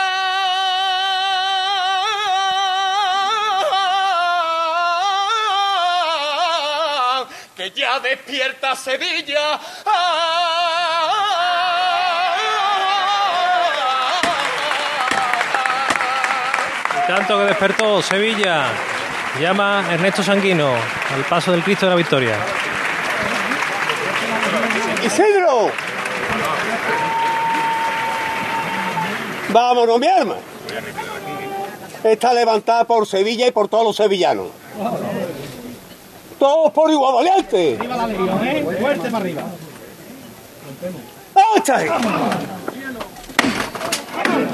[7.56, 9.60] que ya despierta Sevilla.
[17.06, 18.64] Tanto que despertó Sevilla.
[19.38, 20.74] Llama Ernesto Sanguino
[21.14, 22.63] al paso del Cristo de la Victoria.
[29.54, 30.34] Vámonos, mi arma.
[32.02, 34.48] Está levantada por Sevilla y por todos los sevillanos.
[36.40, 37.78] Todos por igual valiente.
[38.80, 39.42] Fuerte para arriba.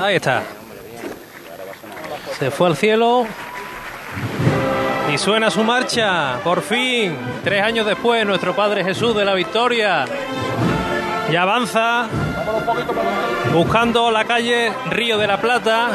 [0.03, 0.43] Ahí está.
[2.39, 3.25] Se fue al cielo
[5.11, 6.41] y suena su marcha.
[6.45, 10.05] Por fin, tres años después, nuestro Padre Jesús de la Victoria.
[11.33, 12.07] Y avanza
[13.53, 15.91] buscando la calle Río de la Plata.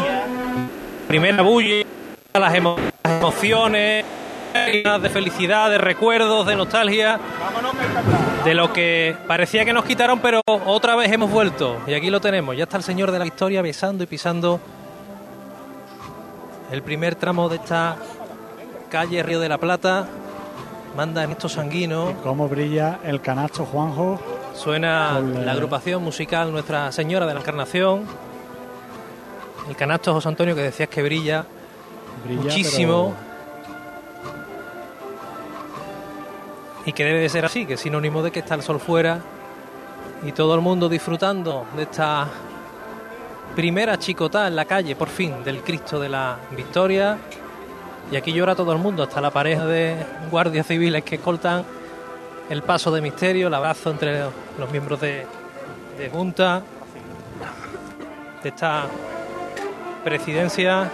[1.07, 1.85] Primera bulla,
[2.33, 4.05] las emo- las emociones,
[4.53, 7.19] de felicidad, de recuerdos, de nostalgia.
[8.43, 11.77] de lo que parecía que nos quitaron, pero otra vez hemos vuelto.
[11.87, 12.55] Y aquí lo tenemos.
[12.55, 14.59] Ya está el Señor de la Victoria besando y pisando
[16.71, 17.95] el primer tramo de esta
[18.89, 20.07] calle Río de la Plata.
[20.95, 22.13] Manda en estos sanguinos.
[22.23, 24.19] ¿Cómo brilla el canasto, Juanjo?
[24.55, 28.05] Suena la agrupación musical Nuestra Señora de la Encarnación.
[29.69, 31.45] El canasto José Antonio que decías que brilla,
[32.23, 33.13] Brilla, muchísimo.
[36.85, 39.19] Y que debe de ser así, que es sinónimo de que está el sol fuera
[40.23, 42.27] y todo el mundo disfrutando de esta
[43.55, 47.17] primera chicotá en la calle, por fin, del Cristo de la Victoria.
[48.11, 49.95] Y aquí llora todo el mundo, hasta la pareja de
[50.31, 51.65] guardias civiles que escoltan
[52.49, 54.21] el paso de misterio, el abrazo entre
[54.57, 55.25] los miembros de,
[55.97, 56.61] de Junta,
[58.43, 58.85] de esta
[60.03, 60.89] presidencia.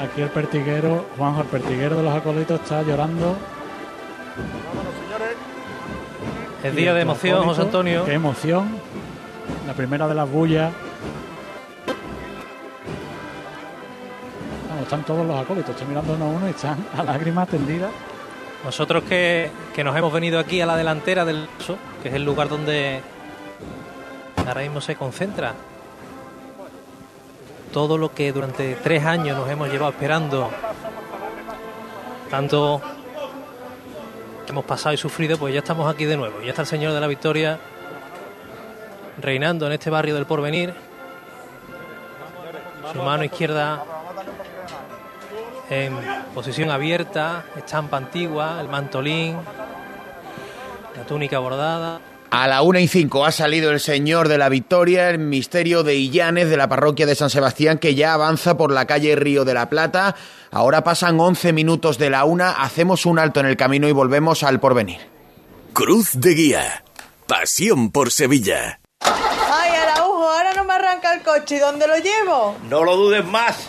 [0.00, 3.36] Aquí el pertiguero, Juanjo, el pertiguero de los acólitos está llorando.
[6.62, 8.04] Es Y día el de emoción, acólito, José Antonio.
[8.04, 8.68] Qué emoción.
[9.66, 10.72] La primera de las bullas.
[14.68, 15.70] Vamos, están todos los acólitos.
[15.70, 17.90] Estoy mirando uno a uno y están a lágrimas tendidas.
[18.64, 22.24] Nosotros que, que nos hemos venido aquí a la delantera del paso, que es el
[22.24, 23.00] lugar donde
[24.46, 25.54] ahora mismo se concentra
[27.72, 30.50] todo lo que durante tres años nos hemos llevado esperando,
[32.30, 32.80] tanto
[34.44, 36.40] que hemos pasado y sufrido, pues ya estamos aquí de nuevo.
[36.42, 37.58] Ya está el Señor de la Victoria
[39.20, 40.74] reinando en este barrio del Porvenir.
[42.92, 43.84] Su mano izquierda
[45.72, 45.98] en
[46.34, 49.36] posición abierta, estampa antigua, el mantolín,
[50.96, 52.00] la túnica bordada.
[52.30, 55.96] A la una y cinco ha salido el Señor de la Victoria, el misterio de
[55.96, 59.54] Illanes de la parroquia de San Sebastián, que ya avanza por la calle Río de
[59.54, 60.14] la Plata.
[60.50, 64.42] Ahora pasan 11 minutos de la una, hacemos un alto en el camino y volvemos
[64.42, 65.00] al porvenir.
[65.72, 66.84] Cruz de Guía.
[67.26, 68.80] Pasión por Sevilla.
[69.00, 71.56] Ay, Araujo, ahora no me arranca el coche.
[71.56, 72.56] ¿Y dónde lo llevo?
[72.68, 73.68] No lo dudes más.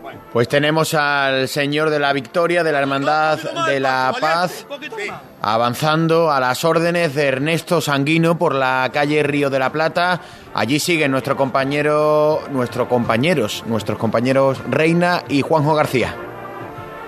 [0.33, 4.65] Pues tenemos al Señor de la Victoria, de la Hermandad de la Paz,
[5.41, 10.21] avanzando a las órdenes de Ernesto Sanguino por la calle Río de la Plata.
[10.53, 16.15] Allí siguen nuestro compañero, nuestros compañeros, nuestros compañeros Reina y Juanjo García.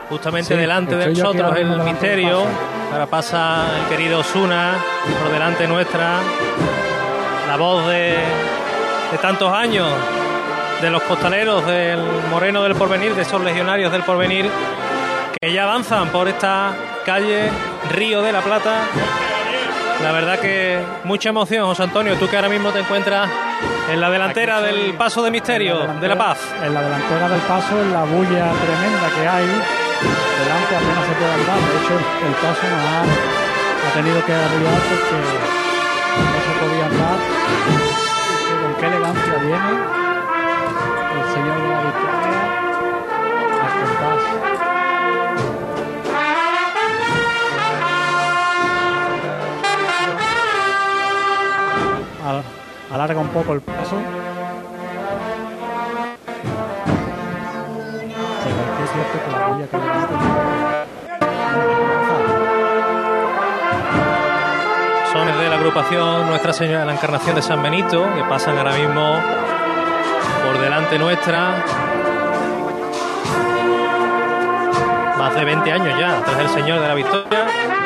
[0.09, 2.43] Justamente Sí, delante de nosotros el misterio.
[2.91, 4.75] Ahora pasa el querido Osuna
[5.21, 6.19] por delante nuestra.
[7.47, 8.17] La voz de,
[9.11, 9.87] de tantos años
[10.83, 11.97] de los costaleros del
[12.29, 14.49] Moreno del Porvenir, de esos legionarios del Porvenir,
[15.39, 16.73] que ya avanzan por esta
[17.05, 17.49] calle
[17.91, 18.81] Río de la Plata.
[20.03, 23.29] La verdad que mucha emoción, José Antonio, tú que ahora mismo te encuentras
[23.89, 26.39] en la delantera del Paso de Misterio, de la Paz.
[26.61, 31.31] En la delantera del paso, en la bulla tremenda que hay, delante apenas se puede
[31.31, 31.59] andar.
[31.59, 31.93] De hecho,
[32.27, 33.03] el paso nos ha,
[33.87, 35.15] ha tenido que arribar porque
[36.19, 37.19] no se podía andar.
[38.51, 40.02] Y Con qué elegancia viene
[41.33, 42.23] señor de la victoria
[52.93, 53.95] Alarga un poco el paso.
[58.43, 58.91] Pero es
[65.11, 68.73] Sones de la agrupación Nuestra Señora de la Encarnación de San Benito, que pasan ahora
[68.73, 69.19] mismo
[70.43, 71.63] por delante nuestra.
[75.17, 77.82] Más de 20 años ya, tras el Señor de la Victoria.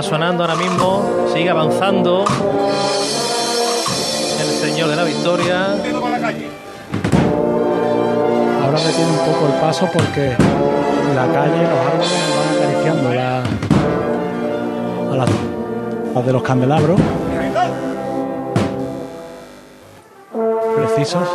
[0.00, 2.24] Está sonando ahora mismo sigue avanzando.
[4.40, 5.74] El Señor de la Victoria.
[8.62, 10.36] Ahora detiene un poco el paso porque
[11.14, 13.42] la calle, los árboles van acariciando la,
[15.12, 15.28] a las,
[16.14, 17.00] las de los candelabros.
[20.76, 21.28] Precisos.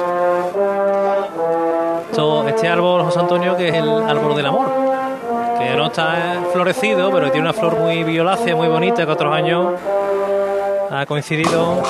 [2.09, 4.64] Esto- este árbol, José Antonio, que es el árbol del amor,
[5.75, 9.73] no está florecido, pero tiene una flor muy violácea, muy bonita, que otros años
[10.91, 11.81] ha coincidido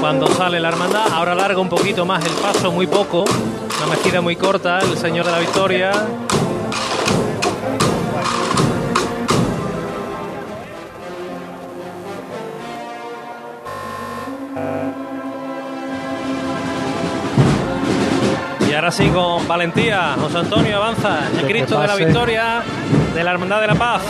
[0.00, 1.12] cuando sale la hermandad.
[1.12, 5.26] Ahora larga un poquito más el paso, muy poco, una mezquita muy corta, el Señor
[5.26, 5.92] de la Victoria.
[18.80, 21.96] Ahora sí, con valentía, José Antonio avanza, el Cristo de la.
[21.96, 22.62] Victoria,
[23.14, 24.00] de la Hermandad de la Paz.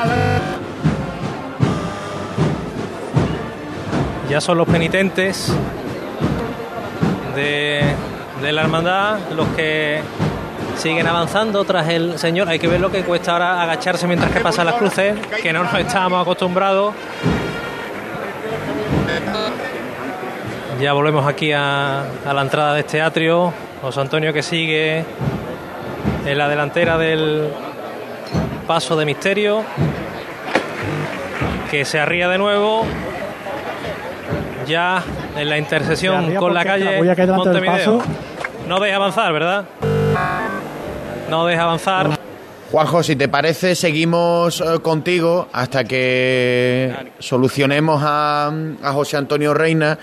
[0.00, 0.40] A ver.
[4.30, 5.52] Ya son los penitentes
[7.34, 7.82] de,
[8.40, 10.00] de la hermandad los que
[10.76, 12.48] siguen avanzando tras el Señor.
[12.48, 15.64] Hay que ver lo que cuesta ahora agacharse mientras que pasan las cruces, que no
[15.64, 16.94] nos estábamos acostumbrados.
[20.80, 23.52] Ya volvemos aquí a, a la entrada de este atrio.
[23.82, 25.04] José Antonio que sigue
[26.24, 27.48] en la delantera del
[28.66, 29.62] paso de misterio,
[31.70, 32.84] que se arría de nuevo
[34.66, 35.02] ya
[35.36, 37.98] en la Se intersección con la calle la Montevideo.
[37.98, 38.02] paso.
[38.68, 39.64] No deja avanzar, ¿verdad?
[41.30, 42.18] No deja avanzar.
[42.70, 48.52] Juanjo, si te parece, seguimos eh, contigo hasta que solucionemos a,
[48.82, 49.98] a José Antonio Reina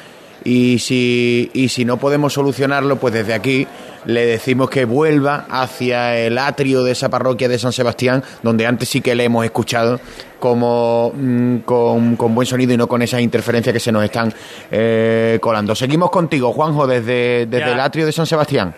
[0.45, 3.67] y si, y si no podemos solucionarlo, pues desde aquí
[4.05, 8.87] le decimos que vuelva hacia el atrio de esa parroquia de San Sebastián, donde antes
[8.87, 9.99] sí que le hemos escuchado
[10.39, 14.31] como mm, con, con buen sonido y no con esas interferencias que se nos están
[14.69, 15.73] eh, colando.
[15.73, 17.73] Seguimos contigo, Juanjo, desde, desde Ya.
[17.73, 18.75] el atrio de San Sebastián.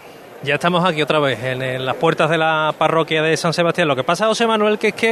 [0.48, 3.88] Ya estamos aquí otra vez en, en las puertas de la parroquia de San Sebastián.
[3.88, 5.12] Lo que pasa, José Manuel, que es que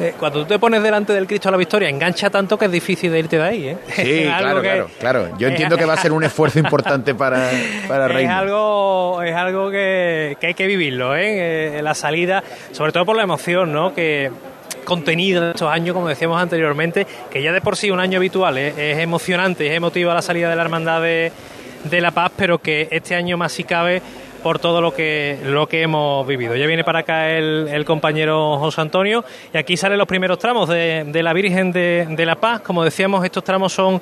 [0.00, 2.70] eh, cuando tú te pones delante del Cristo de la Victoria, engancha tanto que es
[2.70, 3.68] difícil de irte de ahí.
[3.68, 3.78] ¿eh?
[3.96, 5.28] Sí, Es claro, que- claro, claro.
[5.38, 7.50] Yo entiendo que va a ser un esfuerzo importante para,
[7.88, 8.38] para es Reina.
[8.38, 11.78] algo, es algo que, que hay que vivirlo, ¿eh?
[11.78, 13.92] Eh, La salida, sobre todo por la emoción, ¿no?
[13.92, 14.30] Que
[14.84, 18.56] contenido de estos años, como decíamos anteriormente, que ya de por sí un año habitual
[18.58, 18.92] ¿eh?
[18.92, 21.32] es emocionante, es emotiva la salida de la Hermandad de,
[21.84, 24.00] de la Paz, pero que este año más si cabe
[24.42, 26.54] por todo lo que lo que hemos vivido.
[26.56, 30.68] Ya viene para acá el, el compañero José Antonio y aquí salen los primeros tramos
[30.68, 32.60] de, la Virgen de, de la Paz.
[32.60, 34.00] Como decíamos, estos tramos son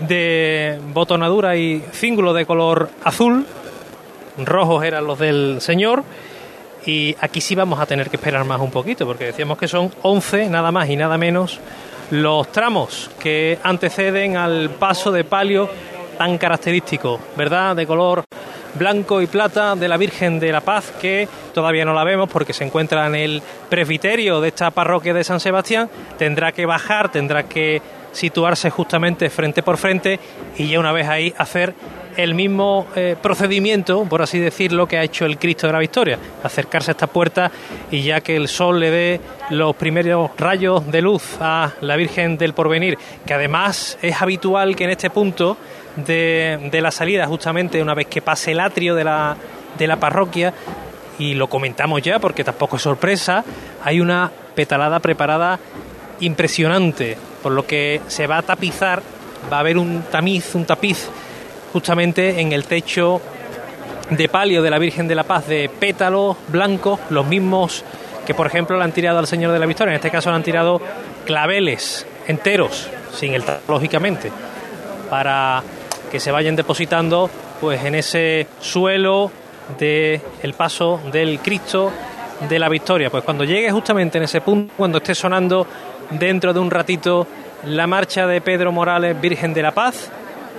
[0.00, 3.46] de botonadura y cíngulo de color azul.
[4.44, 6.04] Rojos eran los del señor.
[6.86, 9.92] Y aquí sí vamos a tener que esperar más un poquito, porque decíamos que son
[10.02, 11.60] 11, nada más y nada menos,
[12.10, 15.68] los tramos que anteceden al paso de palio
[16.16, 17.76] tan característico, ¿verdad?
[17.76, 18.24] De color
[18.78, 22.52] blanco y plata de la Virgen de la Paz, que todavía no la vemos porque
[22.52, 25.90] se encuentra en el presbiterio de esta parroquia de San Sebastián.
[26.16, 30.18] Tendrá que bajar, tendrá que situarse justamente frente por frente
[30.56, 31.74] y ya una vez ahí hacer
[32.16, 36.18] el mismo eh, procedimiento, por así decirlo, que ha hecho el Cristo de la Victoria,
[36.42, 37.50] acercarse a esta puerta
[37.92, 39.20] y ya que el sol le dé
[39.50, 44.84] los primeros rayos de luz a la Virgen del Porvenir, que además es habitual que
[44.84, 45.56] en este punto
[46.06, 49.36] de, de la salida, justamente una vez que pase el atrio de la,
[49.76, 50.52] de la parroquia,
[51.18, 53.44] y lo comentamos ya porque tampoco es sorpresa,
[53.84, 55.58] hay una petalada preparada
[56.20, 59.02] impresionante, por lo que se va a tapizar,
[59.52, 61.08] va a haber un tamiz, un tapiz
[61.72, 63.20] justamente en el techo
[64.10, 67.84] de palio de la Virgen de la Paz de pétalos blancos, los mismos
[68.26, 70.36] que por ejemplo le han tirado al Señor de la Victoria, en este caso le
[70.36, 70.80] han tirado
[71.24, 74.30] claveles enteros, sin el lógicamente,
[75.10, 75.62] para
[76.10, 77.30] que se vayan depositando
[77.60, 79.30] pues en ese suelo
[79.78, 81.92] del el paso del Cristo
[82.48, 83.10] de la Victoria.
[83.10, 85.66] Pues cuando llegue justamente en ese punto, cuando esté sonando
[86.10, 87.26] dentro de un ratito
[87.64, 90.10] la marcha de Pedro Morales, Virgen de la Paz,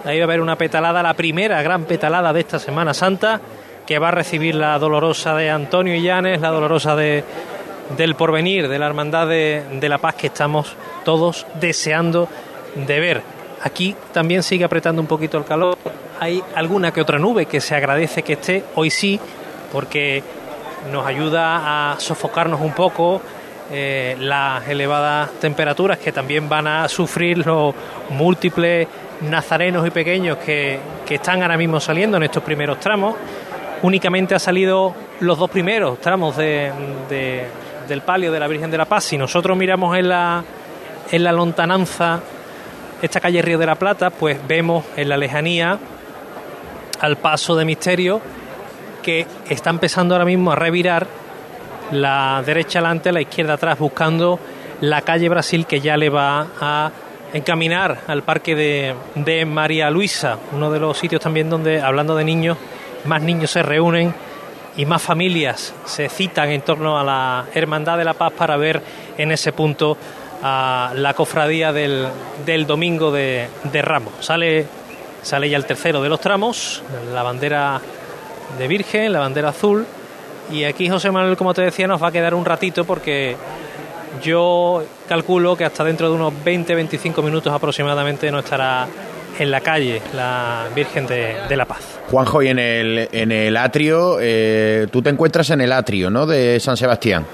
[0.06, 3.40] ahí va a haber una petalada, la primera gran petalada de esta Semana Santa,
[3.86, 7.24] que va a recibir la dolorosa de Antonio Illanes, la dolorosa de,
[7.98, 10.76] del porvenir, de la Hermandad de, de la Paz que estamos
[11.06, 12.28] todos deseando
[12.76, 13.39] de ver.
[13.62, 15.78] Aquí también sigue apretando un poquito el calor.
[16.20, 19.20] Hay alguna que otra nube que se agradece que esté hoy sí,
[19.72, 20.24] porque
[20.92, 23.22] nos ayuda a sofocarnos un poco
[23.72, 27.76] eh, las elevadas temperaturas que también van a sufrir los
[28.10, 28.88] múltiples
[29.22, 33.16] nazarenos y pequeños que, que están ahora mismo saliendo en estos primeros tramos.
[33.82, 36.72] Únicamente ha salido los dos primeros tramos de,
[37.10, 37.46] de,
[37.88, 39.04] del palio de la Virgen de la Paz.
[39.04, 40.44] Si nosotros miramos en la,
[41.12, 42.22] en la lontananza
[43.02, 45.78] esta calle Río de la Plata, pues vemos en la lejanía
[47.00, 48.22] al paso de Misterio
[49.02, 51.08] que está empezando ahora mismo a revirar
[51.92, 54.40] la derecha adelante, la izquierda atrás, buscando
[54.82, 56.92] la calle Brasil que ya le va a
[57.34, 62.24] encaminar al parque de, de María Luisa, uno de los sitios también donde, hablando de
[62.24, 62.58] niños,
[63.06, 64.14] más niños se reúnen
[64.78, 68.82] y más familias se citan en torno a la Hermandad de la Paz para ver
[69.18, 69.98] en ese punto
[70.42, 72.08] a la cofradía del,
[72.46, 74.14] del domingo de, de, Ramos.
[74.20, 74.66] Sale,
[75.22, 76.84] sale ya el tercero de los tramos,
[77.14, 77.82] la bandera
[78.58, 79.86] de Virgen, la bandera azul.
[80.52, 83.36] Y aquí José Manuel, como te decía, nos va a quedar un ratito porque
[84.24, 88.88] yo calculo que hasta dentro de unos 20-25 minutos aproximadamente no estará
[89.38, 92.00] en la calle la Virgen de, de la Paz.
[92.10, 96.26] Juanjo, y en el, en el atrio, eh, tú te encuentras en el atrio, ¿no?
[96.26, 97.26] De San Sebastián.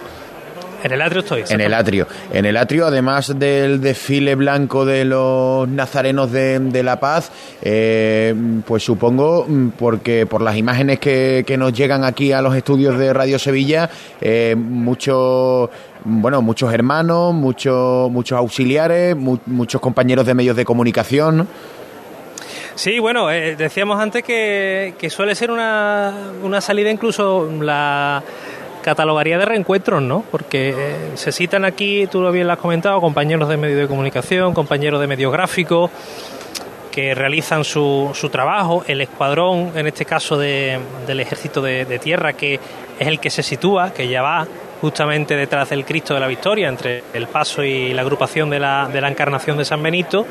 [0.85, 1.43] En el atrio estoy.
[1.49, 2.07] En el atrio.
[2.31, 7.31] En el atrio, además del desfile blanco de los nazarenos de, de La Paz,
[7.63, 8.35] eh,
[8.67, 9.47] pues supongo,
[9.79, 13.89] porque por las imágenes que, que, nos llegan aquí a los estudios de Radio Sevilla,
[14.21, 15.71] eh, muchos,
[16.03, 21.47] bueno, muchos hermanos, muchos, muchos auxiliares, mu muchos compañeros de medios de comunicación.
[22.75, 26.13] Sí, bueno, eh, decíamos antes que, que suele ser una,
[26.43, 28.21] una salida incluso la
[28.85, 30.23] catalogaría de reencuentros, ¿no?
[30.29, 33.87] Porque eh, se citan aquí, tú lo bien lo has comentado, compañeros de medios de
[33.87, 35.89] comunicación, compañeros de medios gráficos
[36.91, 42.33] que realizan su, su trabajo, el escuadrón, en este caso de, del ejército de, tierra,
[42.33, 42.53] que
[42.99, 44.47] es el que se sitúa, que ya va
[44.79, 48.87] justamente detrás del Cristo de la Victoria, entre el paso y la agrupación de la,
[48.87, 50.27] de la Encarnación de San Benito,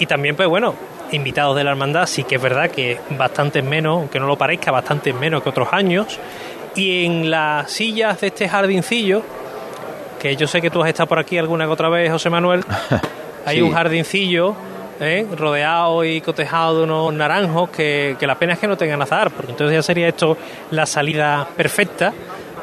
[0.00, 0.74] y también, pues bueno,
[1.12, 4.72] invitados de la hermandad, sí que es verdad que bastantes menos, aunque no lo parezca,
[4.72, 6.18] bastantes menos que otros años,
[6.74, 9.22] y en las sillas de este jardincillo,
[10.20, 12.64] que yo sé que tú has estado por aquí alguna que otra vez, José Manuel,
[13.46, 13.62] hay sí.
[13.62, 14.54] un jardincillo
[15.00, 15.26] ¿eh?
[15.36, 19.30] rodeado y cotejado de unos naranjos que, que, la pena es que no tengan azar,
[19.30, 20.36] porque entonces ya sería esto
[20.70, 22.12] la salida perfecta.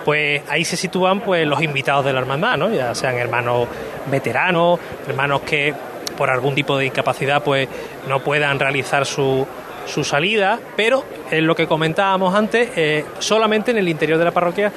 [0.03, 2.73] Pues ahí se sitúan pues los invitados de la hermandad, ¿no?
[2.73, 3.67] ya sean hermanos
[4.09, 5.75] veteranos, hermanos que
[6.17, 7.69] por algún tipo de incapacidad pues
[8.07, 9.45] no puedan realizar su,
[9.85, 14.31] su salida, pero en lo que comentábamos antes, eh, solamente en el interior de la
[14.31, 14.71] parroquia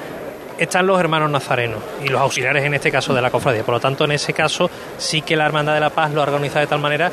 [0.57, 3.63] están los hermanos nazarenos y los auxiliares en este caso de la cofradía.
[3.63, 6.59] Por lo tanto, en ese caso sí que la Hermandad de la Paz lo organiza
[6.59, 7.11] de tal manera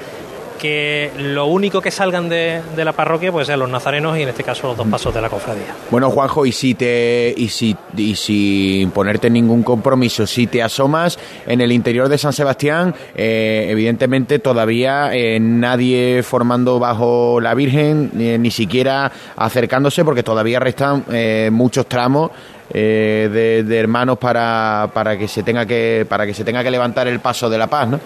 [0.53, 4.29] que lo único que salgan de, de, la parroquia pues sean los nazarenos y en
[4.29, 5.75] este caso los dos pasos de la cofradía.
[5.91, 11.19] Bueno, Juanjo, y si te y si y sin ponerte ningún compromiso, si te asomas
[11.47, 18.11] en el interior de San Sebastián, eh, evidentemente todavía eh, nadie formando bajo la Virgen,
[18.19, 22.31] eh, ni siquiera acercándose, porque todavía restan eh, muchos tramos
[22.73, 27.07] de, de, hermanos para, para que se tenga que para que se tenga que levantar
[27.07, 28.01] el paso de la paz, ¿no?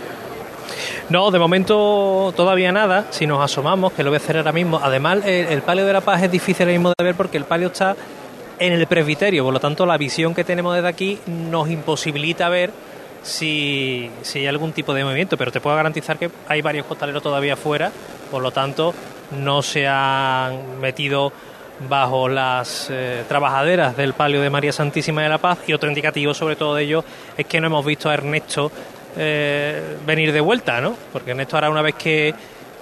[1.08, 3.06] No, de momento todavía nada.
[3.10, 4.80] Si nos asomamos, que lo voy a hacer ahora mismo.
[4.82, 7.68] Además, el, palio de la paz es difícil ahora mismo de ver porque el palio
[7.68, 7.96] está
[8.58, 9.44] en el presbiterio.
[9.44, 12.70] Por lo tanto, la visión que tenemos desde aquí nos imposibilita ver
[13.22, 15.36] si, si hay algún tipo de movimiento.
[15.36, 17.90] Pero te puedo garantizar que hay varios costaleros todavía afuera.
[18.30, 18.94] Por lo tanto,
[19.30, 21.32] no se han metido
[21.88, 26.32] bajo las eh, trabajaderas del palio de María Santísima de la Paz y otro indicativo
[26.32, 27.04] sobre todo de ello
[27.36, 28.72] es que no hemos visto a Ernesto
[29.16, 30.96] eh, venir de vuelta, ¿no?
[31.12, 32.34] Porque Ernesto ahora una vez que,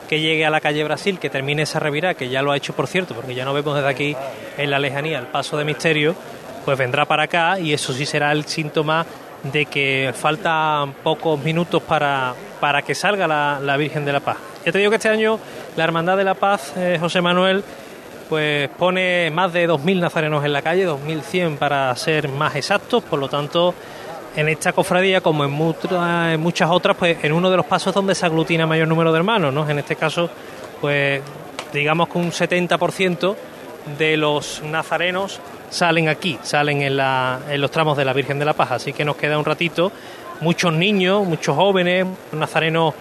[0.09, 2.75] que llegue a la calle Brasil, que termine esa revirada, que ya lo ha hecho
[2.75, 4.17] por cierto, porque ya no vemos desde aquí
[4.59, 6.15] en la lejanía el paso de misterio,
[6.65, 9.07] pues vendrá para acá y eso sí será el síntoma
[9.45, 14.39] de que faltan pocos minutos para, para que salga la, Virgen de la Paz.
[14.65, 15.39] Ya te digo que este año
[15.77, 17.63] la Hermandad de la Paz, eh, José Manuel,
[18.29, 23.19] pues pone más de 2.000 nazarenos en la calle, 2.100 para ser más exactos, por
[23.19, 23.75] lo tanto,
[24.37, 28.27] en esta cofradía, como en, muchas otras, pues en uno de los pasos donde se
[28.27, 29.69] aglutina mayor número de hermanos, ¿no?
[29.69, 30.29] En este caso,
[30.81, 31.23] pues
[31.73, 33.37] digamos que un 70%
[33.99, 38.73] de los nazarenos salen aquí, salen en, los tramos de la Virgen de la Paz,
[38.73, 39.93] así que nos queda un ratito,
[40.41, 42.95] muchos niños, muchos jóvenes, nazarenos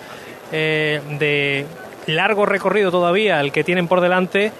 [0.52, 1.66] eh, de
[2.08, 4.52] largo recorrido todavía, el que tienen por delante,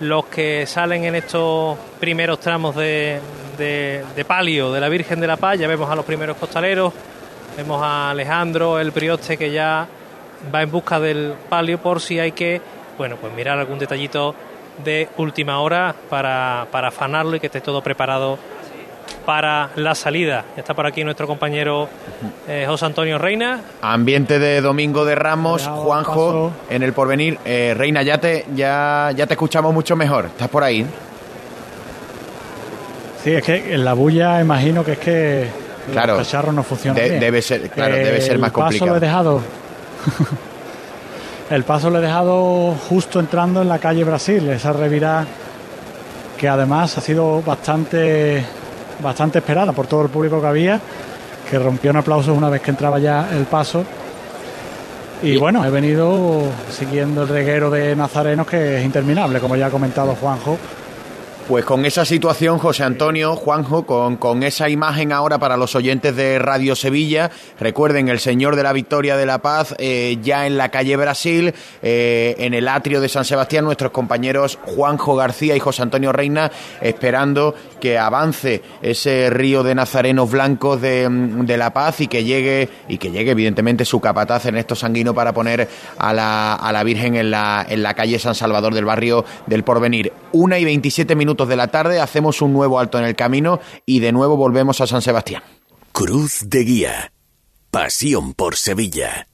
[0.00, 3.20] los que salen en estos primeros tramos de,
[3.58, 6.92] de- palio de la Virgen de la Paz, ya vemos a los primeros costaleros,
[7.56, 9.86] vemos a Alejandro, el prioste que ya
[10.54, 12.60] va en busca del palio por si hay que,
[12.96, 14.34] bueno, pues mirar algún detallito
[14.82, 18.38] de última hora para, para afanarlo y que esté todo preparado
[19.30, 20.44] para la salida.
[20.56, 21.88] Ya está por aquí nuestro compañero
[22.48, 23.60] eh, José Antonio Reina.
[23.80, 27.38] Ambiente de Domingo de Ramos, Juanjo, en el porvenir.
[27.44, 30.24] Eh, Reina, ya te, ya, ya te escuchamos mucho mejor.
[30.26, 30.84] ¿Estás por ahí?
[33.22, 35.48] Sí, es que en la bulla imagino que es que
[35.92, 36.14] Claro.
[36.16, 37.20] los cacharros no funcionan De- bien.
[37.20, 38.90] debe ser- claro, debe ser el más paso complicado.
[38.90, 39.40] lo he dejado...
[41.50, 45.24] el paso lo he dejado justo entrando en la calle Brasil, esa revirada
[46.36, 48.44] que además ha sido bastante,
[49.02, 50.80] bastante esperada por todo el público que había,
[51.48, 53.84] que rompió en aplausos una vez que entraba ya el paso.
[55.22, 59.70] Y bueno, he venido siguiendo el reguero de nazarenos que es interminable, como ya ha
[59.70, 60.58] comentado Juanjo.
[61.50, 66.14] Pues con esa situación, José Antonio, Juanjo, con, con esa imagen ahora para los oyentes
[66.14, 70.56] de Radio Sevilla, recuerden el Señor de la Victoria de la Paz eh, ya en
[70.56, 75.58] la calle Brasil, eh, en el atrio de San Sebastián, nuestros compañeros Juanjo García y
[75.58, 82.00] José Antonio Reina esperando que avance ese río de nazarenos blancos de, de la Paz
[82.00, 86.54] y que llegue, y que llegue evidentemente su capataz Ernesto Sanguino para poner a la,
[86.54, 90.12] a la Virgen en la, en la calle San Salvador del barrio del Porvenir.
[90.30, 94.00] Una y 27 minutos de la tarde, hacemos un nuevo alto en el camino y
[94.00, 95.42] de nuevo volvemos a San Sebastián.
[95.92, 97.12] Cruz de Guía.
[97.70, 99.26] Pasión por Sevilla.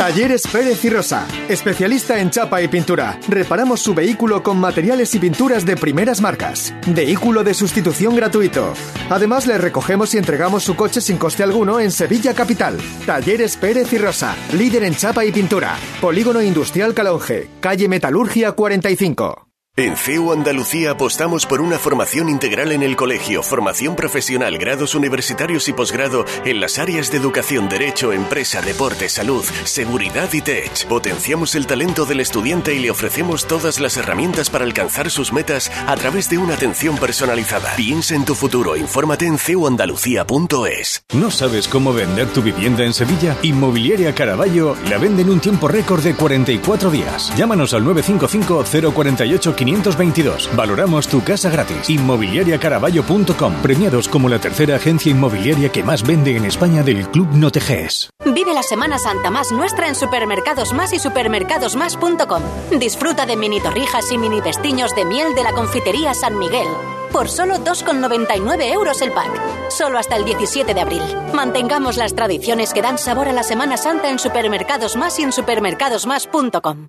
[0.00, 3.20] Talleres Pérez y Rosa, especialista en chapa y pintura.
[3.28, 6.72] Reparamos su vehículo con materiales y pinturas de primeras marcas.
[6.86, 8.72] Vehículo de sustitución gratuito.
[9.10, 12.78] Además, le recogemos y entregamos su coche sin coste alguno en Sevilla Capital.
[13.04, 15.76] Talleres Pérez y Rosa, líder en chapa y pintura.
[16.00, 19.49] Polígono Industrial Calonge, calle Metalurgia 45.
[19.76, 25.68] En CEU Andalucía apostamos por una formación integral en el colegio, formación profesional, grados universitarios
[25.68, 30.86] y posgrado en las áreas de educación, derecho, empresa, deporte, salud, seguridad y tech.
[30.88, 35.70] Potenciamos el talento del estudiante y le ofrecemos todas las herramientas para alcanzar sus metas
[35.86, 37.72] a través de una atención personalizada.
[37.76, 41.04] Piensa en tu futuro, infórmate en ceuandalucía.es.
[41.14, 43.36] ¿No sabes cómo vender tu vivienda en Sevilla?
[43.42, 47.32] Inmobiliaria Caraballo la vende en un tiempo récord de 44 días.
[47.36, 50.50] Llámanos al 955 048 522.
[50.56, 51.90] Valoramos tu casa gratis.
[51.90, 53.54] Inmobiliariacaraballo.com.
[53.62, 58.10] Premiados como la tercera agencia inmobiliaria que más vende en España del Club Noteges.
[58.24, 62.42] Vive la Semana Santa más nuestra en Supermercados Más y supermercadosmás.com.
[62.78, 66.66] Disfruta de mini torrijas y mini vestiños de miel de la confitería San Miguel.
[67.12, 69.30] Por solo 2,99 euros el pack.
[69.70, 71.02] Solo hasta el 17 de abril.
[71.34, 75.32] Mantengamos las tradiciones que dan sabor a la Semana Santa en Supermercados Más y en
[75.32, 76.88] supermercadosmás.com.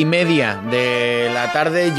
[0.00, 1.90] Y media de la tarde.